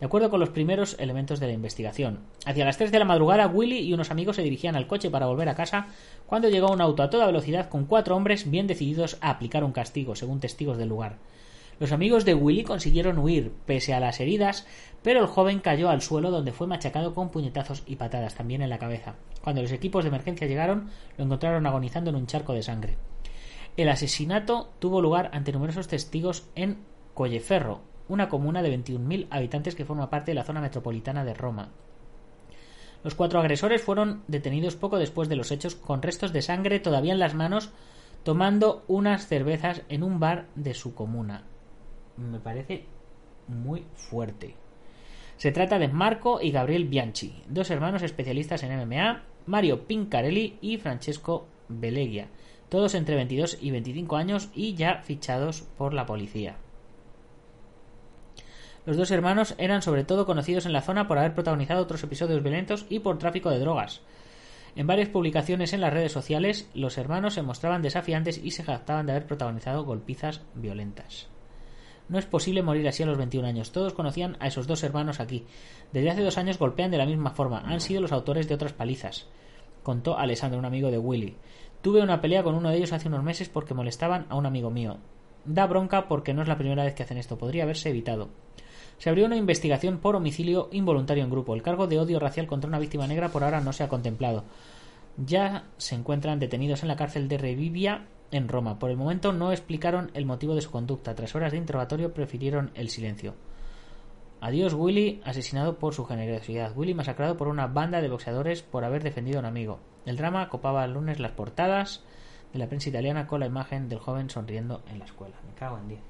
[0.00, 3.46] De acuerdo con los primeros elementos de la investigación, hacia las 3 de la madrugada
[3.46, 5.88] Willy y unos amigos se dirigían al coche para volver a casa
[6.26, 9.72] cuando llegó un auto a toda velocidad con cuatro hombres bien decididos a aplicar un
[9.72, 11.18] castigo, según testigos del lugar.
[11.80, 14.66] Los amigos de Willy consiguieron huir, pese a las heridas,
[15.02, 18.70] pero el joven cayó al suelo donde fue machacado con puñetazos y patadas también en
[18.70, 19.16] la cabeza.
[19.42, 22.96] Cuando los equipos de emergencia llegaron, lo encontraron agonizando en un charco de sangre.
[23.80, 26.78] El asesinato tuvo lugar ante numerosos testigos en
[27.14, 31.70] Colleferro, una comuna de 21.000 habitantes que forma parte de la zona metropolitana de Roma.
[33.02, 37.14] Los cuatro agresores fueron detenidos poco después de los hechos con restos de sangre todavía
[37.14, 37.70] en las manos
[38.22, 41.44] tomando unas cervezas en un bar de su comuna
[42.20, 42.84] me parece
[43.48, 44.54] muy fuerte.
[45.36, 50.76] Se trata de Marco y Gabriel Bianchi, dos hermanos especialistas en MMA, Mario Pincarelli y
[50.76, 52.28] Francesco Belegia,
[52.70, 56.56] todos entre 22 y 25 años y ya fichados por la policía.
[58.86, 62.42] Los dos hermanos eran sobre todo conocidos en la zona por haber protagonizado otros episodios
[62.42, 64.00] violentos y por tráfico de drogas.
[64.76, 69.04] En varias publicaciones en las redes sociales, los hermanos se mostraban desafiantes y se jactaban
[69.04, 71.28] de haber protagonizado golpizas violentas.
[72.08, 73.70] No es posible morir así a los 21 años.
[73.70, 75.44] Todos conocían a esos dos hermanos aquí.
[75.92, 77.60] Desde hace dos años golpean de la misma forma.
[77.60, 79.26] Han sido los autores de otras palizas.
[79.84, 81.36] Contó Alessandro, un amigo de Willy.
[81.82, 84.70] Tuve una pelea con uno de ellos hace unos meses porque molestaban a un amigo
[84.70, 84.98] mío.
[85.46, 87.38] Da bronca porque no es la primera vez que hacen esto.
[87.38, 88.28] Podría haberse evitado.
[88.98, 91.54] Se abrió una investigación por homicidio involuntario en grupo.
[91.54, 94.44] El cargo de odio racial contra una víctima negra por ahora no se ha contemplado.
[95.16, 98.78] Ya se encuentran detenidos en la cárcel de Revivia en Roma.
[98.78, 101.14] Por el momento no explicaron el motivo de su conducta.
[101.14, 103.34] Tras horas de interrogatorio prefirieron el silencio.
[104.42, 106.76] Adiós Willy, asesinado por su generosidad.
[106.76, 109.80] Willy masacrado por una banda de boxeadores por haber defendido a un amigo.
[110.06, 112.02] El drama copaba el lunes las portadas
[112.52, 115.36] de la prensa italiana con la imagen del joven sonriendo en la escuela.
[115.46, 116.00] Me cago en diez.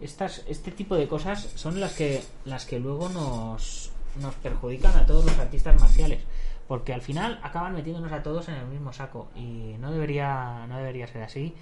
[0.00, 5.06] Estas, este tipo de cosas son las que, las que luego nos, nos perjudican a
[5.06, 6.22] todos los artistas marciales
[6.68, 10.78] porque al final acaban metiéndonos a todos en el mismo saco y no debería no
[10.78, 11.54] debería ser así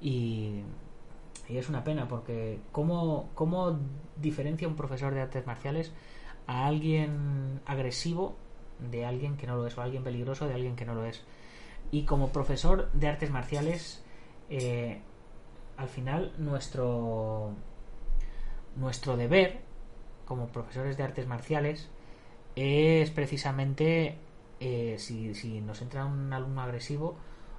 [0.00, 0.62] y,
[1.48, 3.78] es una pena porque ¿cómo, cómo
[4.16, 5.92] diferencia un profesor de artes marciales
[6.46, 8.36] a alguien agresivo
[8.78, 11.22] de alguien que no lo es o alguien peligroso de alguien que no lo es
[11.90, 14.02] y como profesor de artes marciales
[14.50, 15.00] eh,
[15.76, 17.52] al final nuestro
[18.76, 19.60] nuestro deber
[20.24, 21.88] como profesores de artes marciales
[22.56, 24.18] es precisamente
[24.60, 27.16] eh, si, si, nos entra un alumno agresivo,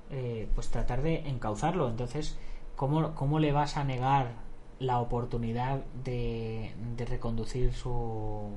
[0.10, 1.90] eh, pues tratar de encauzarlo.
[1.90, 2.38] Entonces,
[2.76, 4.34] ¿cómo, ¿cómo, le vas a negar
[4.80, 8.50] la oportunidad de, de reconducir su,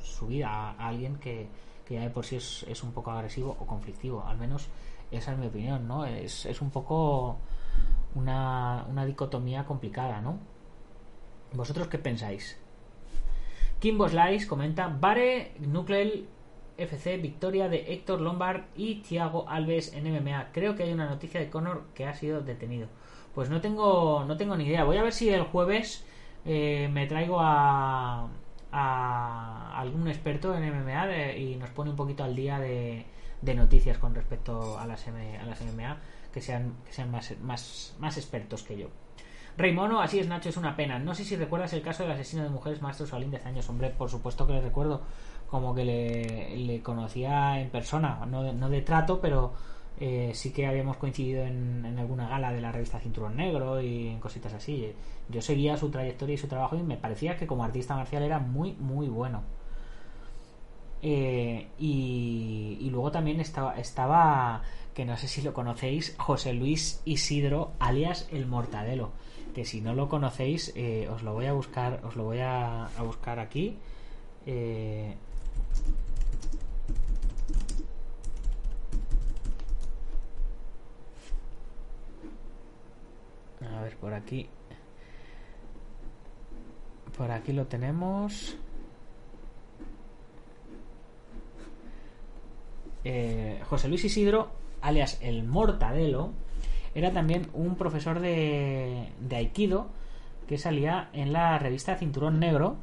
[0.00, 1.48] su vida a, alguien que,
[1.86, 4.24] que, ya de por sí es, es, un poco agresivo o conflictivo?
[4.26, 4.68] Al menos
[5.10, 6.04] esa es mi opinión, ¿no?
[6.04, 7.36] Es, es un poco
[8.14, 10.38] una, una dicotomía complicada, ¿no?
[11.52, 12.58] ¿Vosotros qué pensáis?
[13.78, 16.08] Kimbo Slice comenta Bare Nuclear
[16.78, 20.48] FC victoria de Héctor Lombard y Thiago Alves en MMA.
[20.52, 22.88] Creo que hay una noticia de Conor que ha sido detenido.
[23.34, 24.84] Pues no tengo, no tengo ni idea.
[24.84, 26.04] Voy a ver si el jueves
[26.44, 28.28] eh, me traigo a,
[28.72, 33.06] a, algún experto en MMA y nos pone un poquito al día de,
[33.54, 35.98] noticias con respecto a las, a las MMA
[36.32, 38.88] que sean, que sean más, más, más expertos que yo.
[39.56, 40.98] Rey Mono, así es Nacho, es una pena.
[40.98, 43.68] No sé si recuerdas el caso del asesino de mujeres maestro Salín de años.
[43.70, 45.02] Hombre, por supuesto que le recuerdo
[45.48, 49.54] como que le, conocía en persona, no, no de trato, pero
[49.98, 54.08] eh, sí que habíamos coincidido en, en, alguna gala de la revista Cinturón Negro y
[54.08, 54.92] en cositas así.
[55.28, 58.38] Yo seguía su trayectoria y su trabajo y me parecía que como artista marcial era
[58.38, 59.42] muy, muy bueno.
[61.02, 64.62] Eh, y, y, luego también estaba, estaba,
[64.94, 69.12] que no sé si lo conocéis, José Luis Isidro, alias El Mortadelo.
[69.54, 72.86] Que si no lo conocéis, eh, os lo voy a buscar, os lo voy a,
[72.86, 73.78] a buscar aquí.
[74.46, 75.14] Eh,
[83.74, 84.48] a ver, por aquí.
[87.16, 88.56] Por aquí lo tenemos.
[93.04, 94.50] Eh, José Luis Isidro,
[94.80, 96.32] alias el Mortadelo,
[96.94, 99.88] era también un profesor de, de Aikido
[100.48, 102.76] que salía en la revista Cinturón Negro.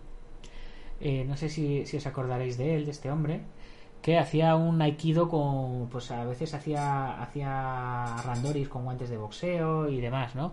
[1.02, 3.42] Eh, no sé si, si, os acordaréis de él, de este hombre,
[4.04, 9.88] que hacía un aikido con, pues a veces hacía, hacía randoris con guantes de boxeo
[9.88, 10.52] y demás, ¿no?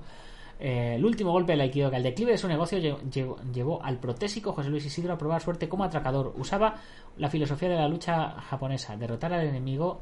[0.60, 3.98] Eh, el último golpe del Aikido, que al declive de su negocio llevó, llevó, al
[3.98, 6.32] protésico José Luis Isidro a probar suerte como atracador.
[6.38, 6.76] Usaba
[7.16, 10.00] la filosofía de la lucha japonesa, derrotar al enemigo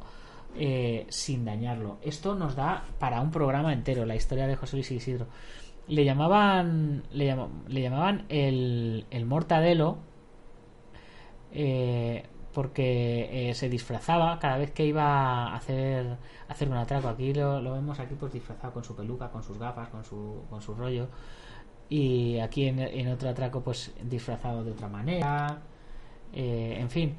[0.55, 1.99] eh, sin dañarlo.
[2.03, 5.27] Esto nos da para un programa entero, la historia de José Luis Isidro.
[5.87, 7.35] Le llamaban, le,
[7.69, 9.99] le llamaban el, el mortadelo
[11.53, 16.17] eh, porque eh, se disfrazaba cada vez que iba a hacer,
[16.49, 17.09] hacer un atraco.
[17.09, 20.61] Aquí lo, vemos aquí pues disfrazado con su peluca, con sus gafas, con su, con
[20.63, 21.09] su rollo.
[21.89, 25.59] Y aquí en, en otro atraco pues disfrazado de otra manera.
[26.33, 27.17] Eh, en fin,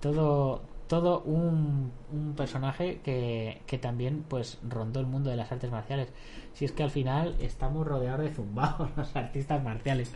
[0.00, 5.70] todo todo un, un personaje que, que, también pues rondó el mundo de las artes
[5.70, 6.12] marciales.
[6.54, 10.12] Si es que al final estamos rodeados de zumbados los artistas marciales.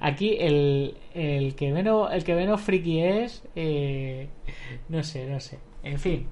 [0.00, 4.28] Aquí el, el que menos el que menos friki es eh,
[4.88, 5.58] no sé no sé.
[5.82, 6.26] En fin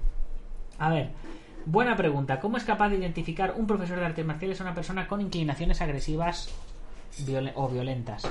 [0.78, 1.10] a ver
[1.64, 2.40] buena pregunta.
[2.40, 5.80] Cómo es capaz de identificar un profesor de artes marciales a una persona con inclinaciones
[5.80, 6.54] agresivas
[7.54, 8.28] o violentas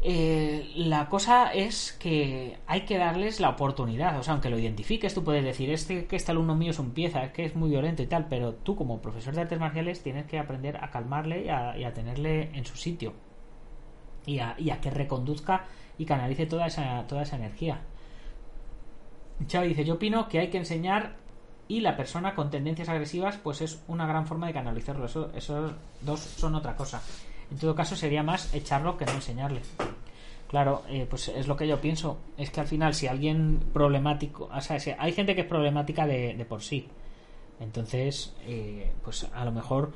[0.00, 4.18] eh, la cosa es que hay que darles la oportunidad.
[4.18, 6.92] O sea, aunque lo identifiques, tú puedes decir, este que este alumno mío es un
[6.92, 10.26] pieza, que es muy violento y tal, pero tú como profesor de artes marciales tienes
[10.26, 13.12] que aprender a calmarle y a, tenerle en su sitio.
[14.24, 15.64] Y a, que reconduzca
[15.96, 17.80] y canalice toda esa, toda esa energía.
[19.46, 21.16] Chávez dice, yo opino que hay que enseñar
[21.66, 25.06] y la persona con tendencias agresivas pues es una gran forma de canalizarlo.
[25.06, 25.72] Eso, esos
[26.02, 27.02] dos son otra cosa.
[27.50, 29.62] En todo caso sería más echarlo que no enseñarle.
[30.48, 32.18] Claro, eh, pues es lo que yo pienso.
[32.36, 36.06] Es que al final, si alguien problemático, o sea, si hay gente que es problemática
[36.06, 36.88] de, por sí.
[37.60, 39.92] Entonces, eh, pues a lo mejor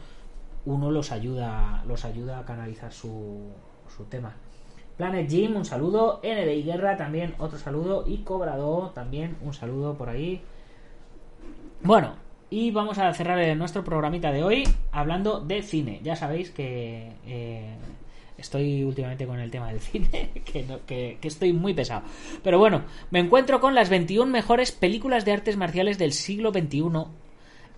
[0.66, 3.50] uno los ayuda, los ayuda a canalizar su,
[3.96, 4.34] su tema.
[4.96, 6.20] Planet Jim, un saludo.
[6.22, 8.04] NDI Guerra también otro saludo.
[8.06, 10.42] Y Cobrado también un saludo por ahí.
[11.82, 12.14] Bueno,
[12.52, 16.00] y vamos a cerrar nuestro programita de hoy hablando de cine.
[16.02, 17.74] Ya sabéis que eh,
[18.36, 22.02] estoy últimamente con el tema del cine, que, estoy muy pesado.
[22.44, 26.82] Pero bueno, me encuentro con las 21 mejores películas de artes marciales del siglo XXI.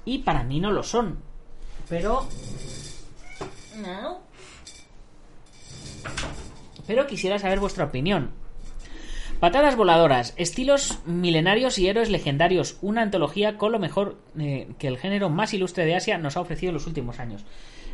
[0.06, 1.18] Y para mí no lo son.
[1.88, 2.26] Pero...
[3.76, 4.18] No.
[6.84, 8.32] Pero quisiera saber vuestra opinión.
[9.44, 14.96] Patadas voladoras, estilos milenarios y héroes legendarios, una antología con lo mejor eh, que el
[14.96, 17.44] género más ilustre de Asia nos ha ofrecido en los últimos años.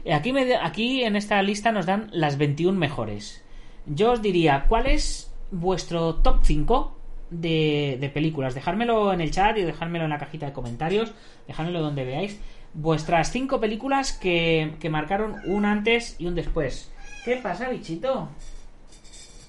[0.04, 0.32] Eh, aquí,
[0.62, 3.44] aquí en esta lista nos dan las 21 mejores.
[3.84, 6.96] Yo os diría, ¿cuál es vuestro top 5
[7.30, 8.54] de, películas?
[8.54, 11.12] Dejármelo en el chat y dejármelo en la cajita de comentarios,
[11.48, 12.40] dejármelo donde veáis.
[12.74, 16.92] Vuestras 5 películas que, que marcaron un antes y un después.
[17.24, 18.28] ¿Qué pasa, bichito?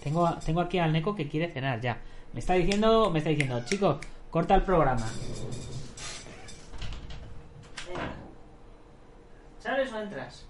[0.04, 1.99] Tengo, tengo aquí al Neko que quiere cenar ya.
[2.34, 3.97] Me está diciendo, me está diciendo, chicos,
[4.30, 5.08] corta el programa.
[9.60, 10.45] ¿Sabes o entras?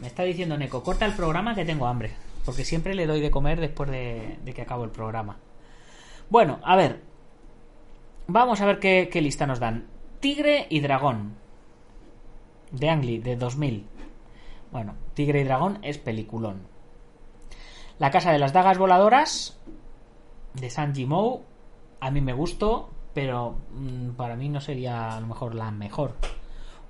[0.00, 2.14] Me está diciendo Neko, corta el programa que tengo hambre.
[2.44, 5.36] Porque siempre le doy de comer después de, que acabo el programa.
[6.30, 7.02] Bueno, a ver.
[8.28, 9.88] Vamos a ver qué, qué lista nos dan.
[10.20, 11.34] Tigre y Dragón.
[12.70, 13.95] De Angli, de 2000.
[14.76, 16.66] Bueno, Tigre y Dragón es peliculón.
[17.98, 19.58] La Casa de las Dagas Voladoras
[20.52, 21.44] de Sanji Mou
[21.98, 26.16] a mí me gustó, pero mm, para mí no sería a lo mejor la mejor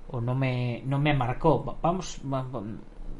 [0.09, 1.77] o no me no me marcó.
[1.81, 2.19] Vamos,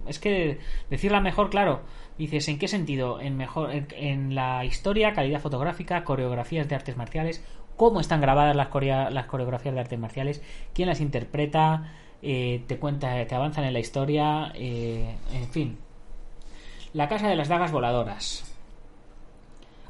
[0.05, 0.59] es que
[0.89, 1.83] decir la mejor, claro,
[2.17, 7.41] dices en qué sentido, en mejor en, la historia, calidad fotográfica, coreografías de artes marciales,
[7.77, 8.67] cómo están grabadas las,
[9.13, 10.43] las coreografías de artes marciales,
[10.73, 15.77] quién las interpreta, eh, te cuenta, te avanzan en la historia, eh, en fin.
[16.93, 18.43] La casa de las dagas voladoras.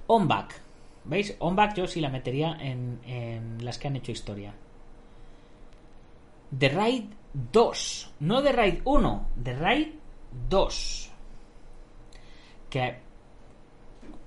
[0.08, 0.62] Onback.
[1.06, 1.36] ¿Veis?
[1.40, 4.54] Onback yo sí la metería en, en las que han hecho historia.
[6.58, 7.06] The Raid
[7.52, 8.14] 2.
[8.22, 9.28] No The Raid 1.
[9.44, 9.88] The Raid
[10.50, 11.12] 2.
[12.70, 13.00] Que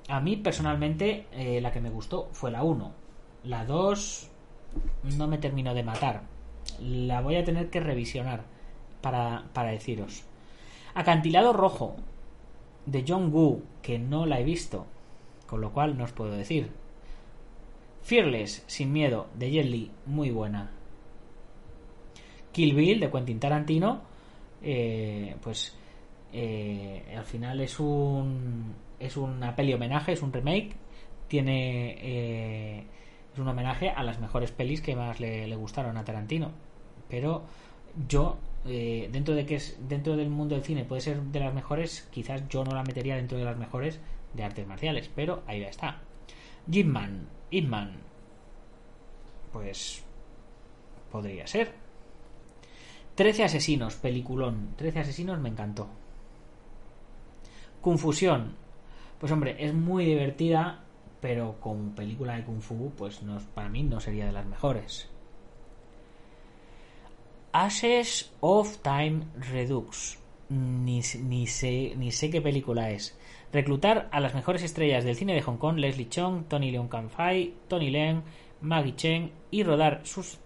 [0.08, 2.92] a mí personalmente eh, la que me gustó fue la 1.
[3.44, 4.30] La 2
[5.16, 6.22] no me terminó de matar
[6.80, 8.44] la voy a tener que revisionar
[9.00, 10.24] para, para deciros.
[10.94, 11.96] Acantilado Rojo
[12.86, 14.86] de John Woo, que no la he visto,
[15.46, 16.70] con lo cual no os puedo decir.
[18.02, 20.70] Fearless, sin miedo, de Jet muy buena.
[22.52, 24.00] Kill Bill, de Quentin Tarantino,
[24.62, 25.76] eh, pues
[26.32, 30.76] eh, al final es un es una peli homenaje, es un remake,
[31.26, 32.84] tiene eh,
[33.32, 36.52] es un homenaje a las mejores pelis que más le gustaron a Tarantino
[37.08, 37.44] pero
[38.08, 41.54] yo eh, dentro de que es dentro del mundo del cine puede ser de las
[41.54, 44.00] mejores quizás yo no la metería dentro de las mejores
[44.34, 46.00] de artes marciales pero ahí está
[46.70, 48.10] Jimman Hitman
[49.52, 50.04] pues
[51.10, 51.72] podría ser.
[53.14, 54.74] 13 asesinos, peliculón.
[54.76, 55.88] 13 asesinos me encantó.
[57.80, 58.54] Confusión.
[59.18, 60.84] Pues hombre, es muy divertida,
[61.20, 65.08] pero con película de Kung Fu, pues no, para mí no sería de las mejores.
[67.52, 70.18] Ashes of Time Redux.
[70.48, 73.16] Ni, ni, sé, ni sé qué película es.
[73.52, 77.54] Reclutar a las mejores estrellas del cine de Hong Kong, Leslie Chong, Tony Leung Fai,
[77.68, 78.22] Tony Leung,
[78.60, 80.40] Maggie Chen, y rodar sus,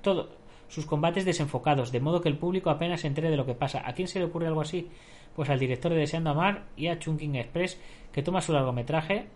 [0.68, 3.83] sus combates desenfocados, de modo que el público apenas se entere de lo que pasa.
[3.87, 4.89] ¿A quién se le ocurre algo así?
[5.35, 7.79] Pues al director de Deseando Amar y a Chungking Express,
[8.12, 9.27] que toma su largometraje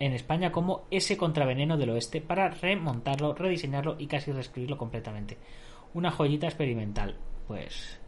[0.00, 5.38] en España como ese contraveneno del oeste para remontarlo, rediseñarlo y casi reescribirlo completamente.
[5.94, 7.16] Una joyita experimental.
[7.46, 7.98] Pues.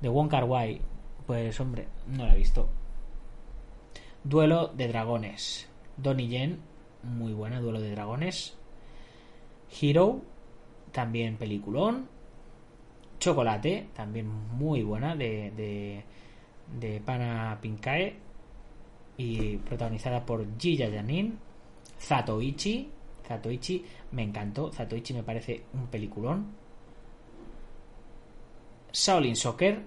[0.00, 0.80] De Wong Wai.
[1.26, 2.68] Pues hombre, no la he visto.
[4.24, 5.68] Duelo de dragones.
[5.96, 6.60] Donnie Yen.
[7.02, 8.56] Muy buena, Duelo de dragones.
[9.80, 10.22] Hero.
[10.92, 12.08] También peliculón.
[13.18, 13.88] Chocolate.
[13.94, 15.14] También muy buena.
[15.14, 16.04] De, de,
[16.80, 18.27] de Pana Pinkae.
[19.18, 21.38] Y protagonizada por Jiya Janin.
[22.00, 22.88] Zatoichi.
[23.26, 24.72] Zatoichi me encantó.
[24.72, 26.46] Zatoichi me parece un peliculón.
[28.92, 29.82] Shaolin Soccer,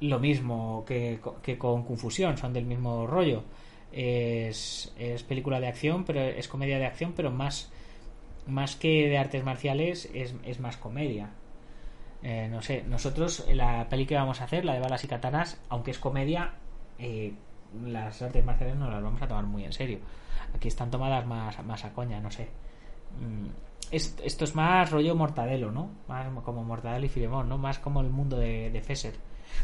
[0.00, 1.20] lo mismo que,
[1.58, 3.44] con Confusión, son del mismo rollo.
[3.92, 4.92] Es,
[5.28, 7.70] película de acción, pero es comedia de acción, pero más,
[8.46, 11.30] más que de artes marciales, es, más comedia.
[12.22, 15.60] Eh, no sé, nosotros la peli que vamos a hacer, la de balas y katanas,
[15.68, 16.54] aunque es comedia,
[16.98, 17.32] eh,
[17.84, 19.98] las artes marciales no las vamos a tomar muy en serio.
[20.54, 22.48] Aquí están tomadas más, más a coña, no sé.
[23.20, 23.46] Mm,
[23.90, 25.90] esto es más rollo Mortadelo, ¿no?
[26.08, 27.58] Más como Mortadelo y Filemón, ¿no?
[27.58, 29.14] Más como el mundo de, de Fesser.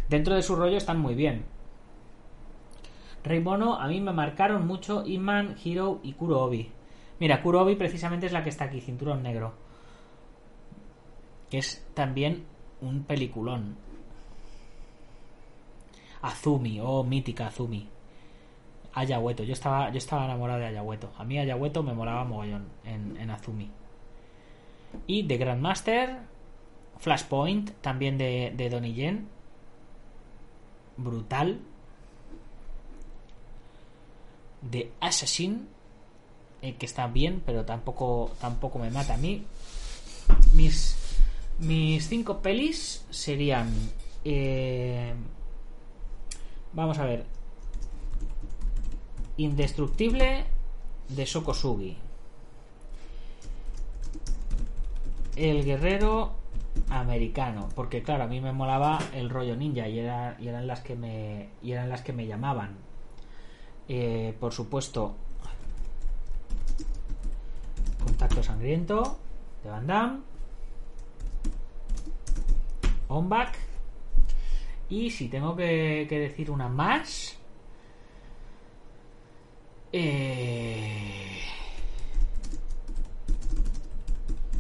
[0.08, 1.44] Dentro de su rollo están muy bien.
[3.24, 6.70] Rey a mí me marcaron mucho Iman, Hiro y Kurobi.
[7.20, 9.54] Mira, Kurobi precisamente es la que está aquí, cinturón negro.
[11.50, 12.44] Que es también
[12.82, 13.76] un peliculón.
[16.20, 17.88] Azumi, oh, mítica Azumi.
[18.94, 21.12] Ayahueto, yo estaba, yo estaba enamorado de Ayahueto.
[21.18, 23.70] A mí Ayahueto me molaba mogollón en, en Azumi.
[25.06, 26.18] Y The Grandmaster,
[26.98, 29.28] Flashpoint, también de, de Donnie Yen.
[30.96, 31.60] Brutal.
[34.62, 35.68] De Assassin,
[36.62, 39.44] eh, que está bien, pero tampoco, tampoco me mata a mí.
[40.54, 40.96] Mis,
[41.58, 43.70] mis cinco pelis serían...
[44.24, 45.12] Eh,
[46.72, 47.33] vamos a ver.
[49.36, 50.44] Indestructible
[51.08, 51.96] de Sokosugi.
[55.36, 56.32] el guerrero
[56.90, 60.80] americano porque claro a mí me molaba el rollo ninja y, era, y eran las
[60.80, 62.76] que me y eran las que me llamaban
[63.88, 65.16] eh, por supuesto
[68.02, 69.18] contacto sangriento
[69.62, 70.18] de Van Damme
[73.08, 73.56] on back
[74.88, 77.38] y si tengo que decir una más
[79.96, 81.40] eh,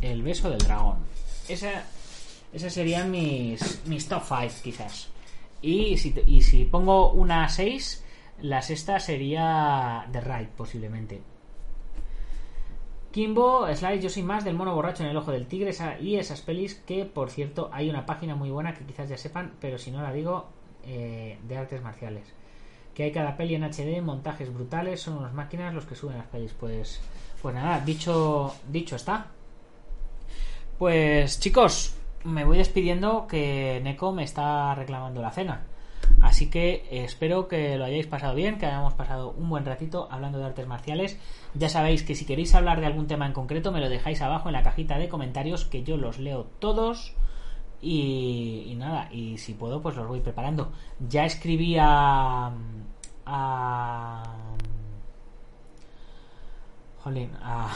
[0.00, 0.98] El beso del dragón.
[1.48, 1.84] Esa,
[2.52, 5.08] esas serían mis, mis top 5 quizás.
[5.62, 8.04] Y si, y si pongo una 6,
[8.42, 11.22] la sexta sería The Ride posiblemente.
[13.12, 16.42] Kimbo, Slice, yo soy más del mono borracho en el ojo del tigre y esas
[16.42, 19.90] pelis que, por cierto, hay una página muy buena que quizás ya sepan, pero si
[19.90, 20.48] no la digo,
[20.84, 22.34] eh, de artes marciales.
[22.94, 26.26] Que hay cada peli en HD, montajes brutales, son unas máquinas los que suben las
[26.26, 26.54] pelis.
[26.58, 27.00] Pues,
[27.42, 29.26] pues nada, dicho, dicho está.
[30.78, 35.64] Pues chicos, me voy despidiendo que Neko me está reclamando la cena.
[36.20, 40.38] Así que espero que lo hayáis pasado bien, que hayamos pasado un buen ratito hablando
[40.38, 41.18] de artes marciales.
[41.54, 44.48] Ya sabéis que si queréis hablar de algún tema en concreto me lo dejáis abajo
[44.48, 47.14] en la cajita de comentarios que yo los leo todos.
[47.84, 50.72] Y, nada, y si puedo pues los voy preparando.
[51.08, 52.50] Ya escribí a...
[53.26, 54.22] a
[57.02, 57.68] jolín, a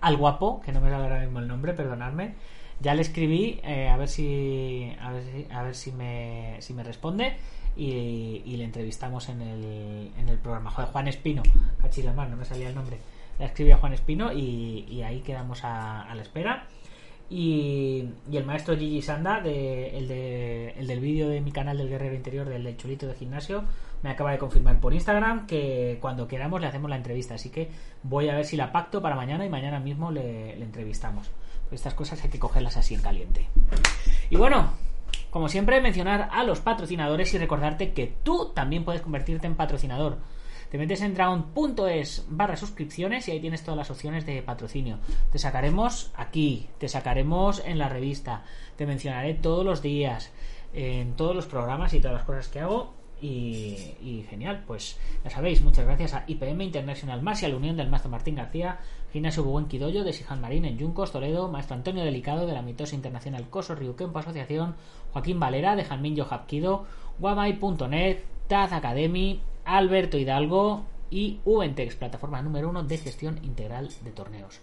[0.00, 2.34] al guapo, que no me sale ahora mismo el nombre, perdonadme.
[2.80, 6.72] Ya le escribí eh, a ver si a ver si, a ver si me, si
[6.72, 7.36] me responde
[7.76, 10.70] y, le entrevistamos en el, en el programa.
[10.70, 11.42] Juan Espino,
[11.80, 12.98] cachilamar, no me salía el nombre.
[13.38, 16.66] Le escribí a Juan Espino y, ahí quedamos a, la espera.
[17.30, 21.88] Y, el maestro Gigi Sanda, de, el, de, el del vídeo de mi canal del
[21.88, 23.64] Guerrero Interior, del, del chulito de gimnasio,
[24.02, 27.34] me acaba de confirmar por Instagram que cuando queramos le hacemos la entrevista.
[27.34, 27.70] Así que
[28.02, 31.30] voy a ver si la pacto para mañana y mañana mismo le, entrevistamos.
[31.70, 33.46] Estas cosas hay que cogerlas así en caliente.
[34.28, 34.72] Y bueno,
[35.30, 40.18] como siempre, mencionar a los patrocinadores y recordarte que tú también puedes convertirte en patrocinador.
[40.70, 44.98] Te metes en dragon.es barra suscripciones y ahí tienes todas las opciones de patrocinio.
[45.32, 48.44] Te sacaremos aquí, te sacaremos en la revista,
[48.76, 50.32] te mencionaré todos los días,
[50.72, 55.60] en todos los programas y todas las cosas que hago y, genial, pues ya sabéis,
[55.60, 58.78] muchas gracias a IPM International Más y a la Unión del Maestro Martín García,
[59.12, 62.94] Gimnasio Buen Quidoyo de Sijan Marín en Yuncos, Toledo, Maestro Antonio Delicado de la Mitosa
[62.94, 64.74] Internacional Coso Ryukempo Asociación,
[65.12, 66.86] Joaquín Valera de Janmin Hapkido,
[67.18, 69.40] Guamai.net, Taz Academy,
[69.70, 74.60] Alberto Hidalgo y Uventex, plataforma número uno de gestión integral de torneos.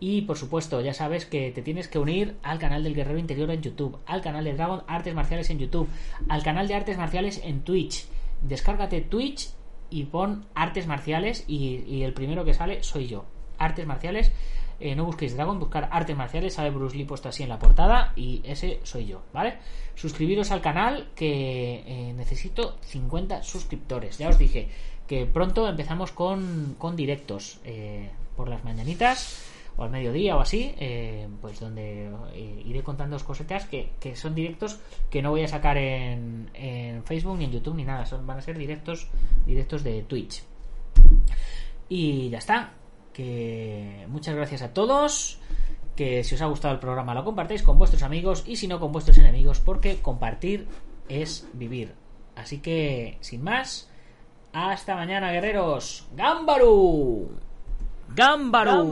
[0.00, 3.52] Y por supuesto, ya sabes que te tienes que unir al canal del Guerrero Interior
[3.52, 5.88] en YouTube, al canal de Dragon Artes Marciales en YouTube,
[6.28, 8.06] al canal de Artes Marciales en Twitch.
[8.42, 9.50] Descárgate Twitch
[9.90, 13.24] y pon Artes Marciales y, el primero que sale soy yo.
[13.58, 14.32] Artes Marciales,
[14.80, 18.12] eh, no busquéis Dragon, buscar Artes Marciales, sale Bruce Lee puesto así en la portada
[18.16, 19.58] y ese soy yo, ¿vale?
[19.94, 24.18] Suscribiros al canal que eh, necesito 50 suscriptores.
[24.18, 24.68] Ya os dije
[25.06, 31.28] que pronto empezamos con, directos eh, por las mañanitas o al mediodía o así, eh,
[31.40, 34.78] pues donde eh, iré contando cosetas que, que, son directos
[35.10, 38.38] que no voy a sacar en, en, Facebook ni en YouTube ni nada, son, van
[38.38, 39.08] a ser directos,
[39.46, 40.42] directos de Twitch.
[41.88, 42.72] Y ya está.
[43.12, 45.38] Que muchas gracias a todos.
[45.96, 48.80] Que si os ha gustado el programa lo compartáis con vuestros amigos y si no
[48.80, 50.66] con vuestros enemigos, porque compartir
[51.08, 51.94] es vivir.
[52.34, 53.90] Así que, sin más,
[54.52, 56.06] hasta mañana, guerreros.
[56.14, 57.30] ¡Gámbaru!
[58.14, 58.82] Gámbaro.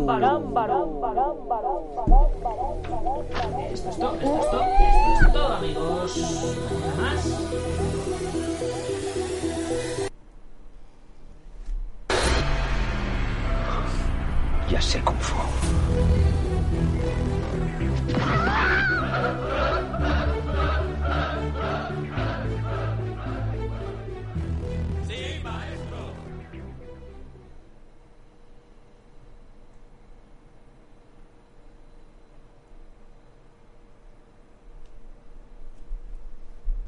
[3.73, 6.17] Esto es todo, esto es todo, esto es todo, amigos.
[6.81, 7.80] Nada más.
[14.71, 15.90] Já sei como for.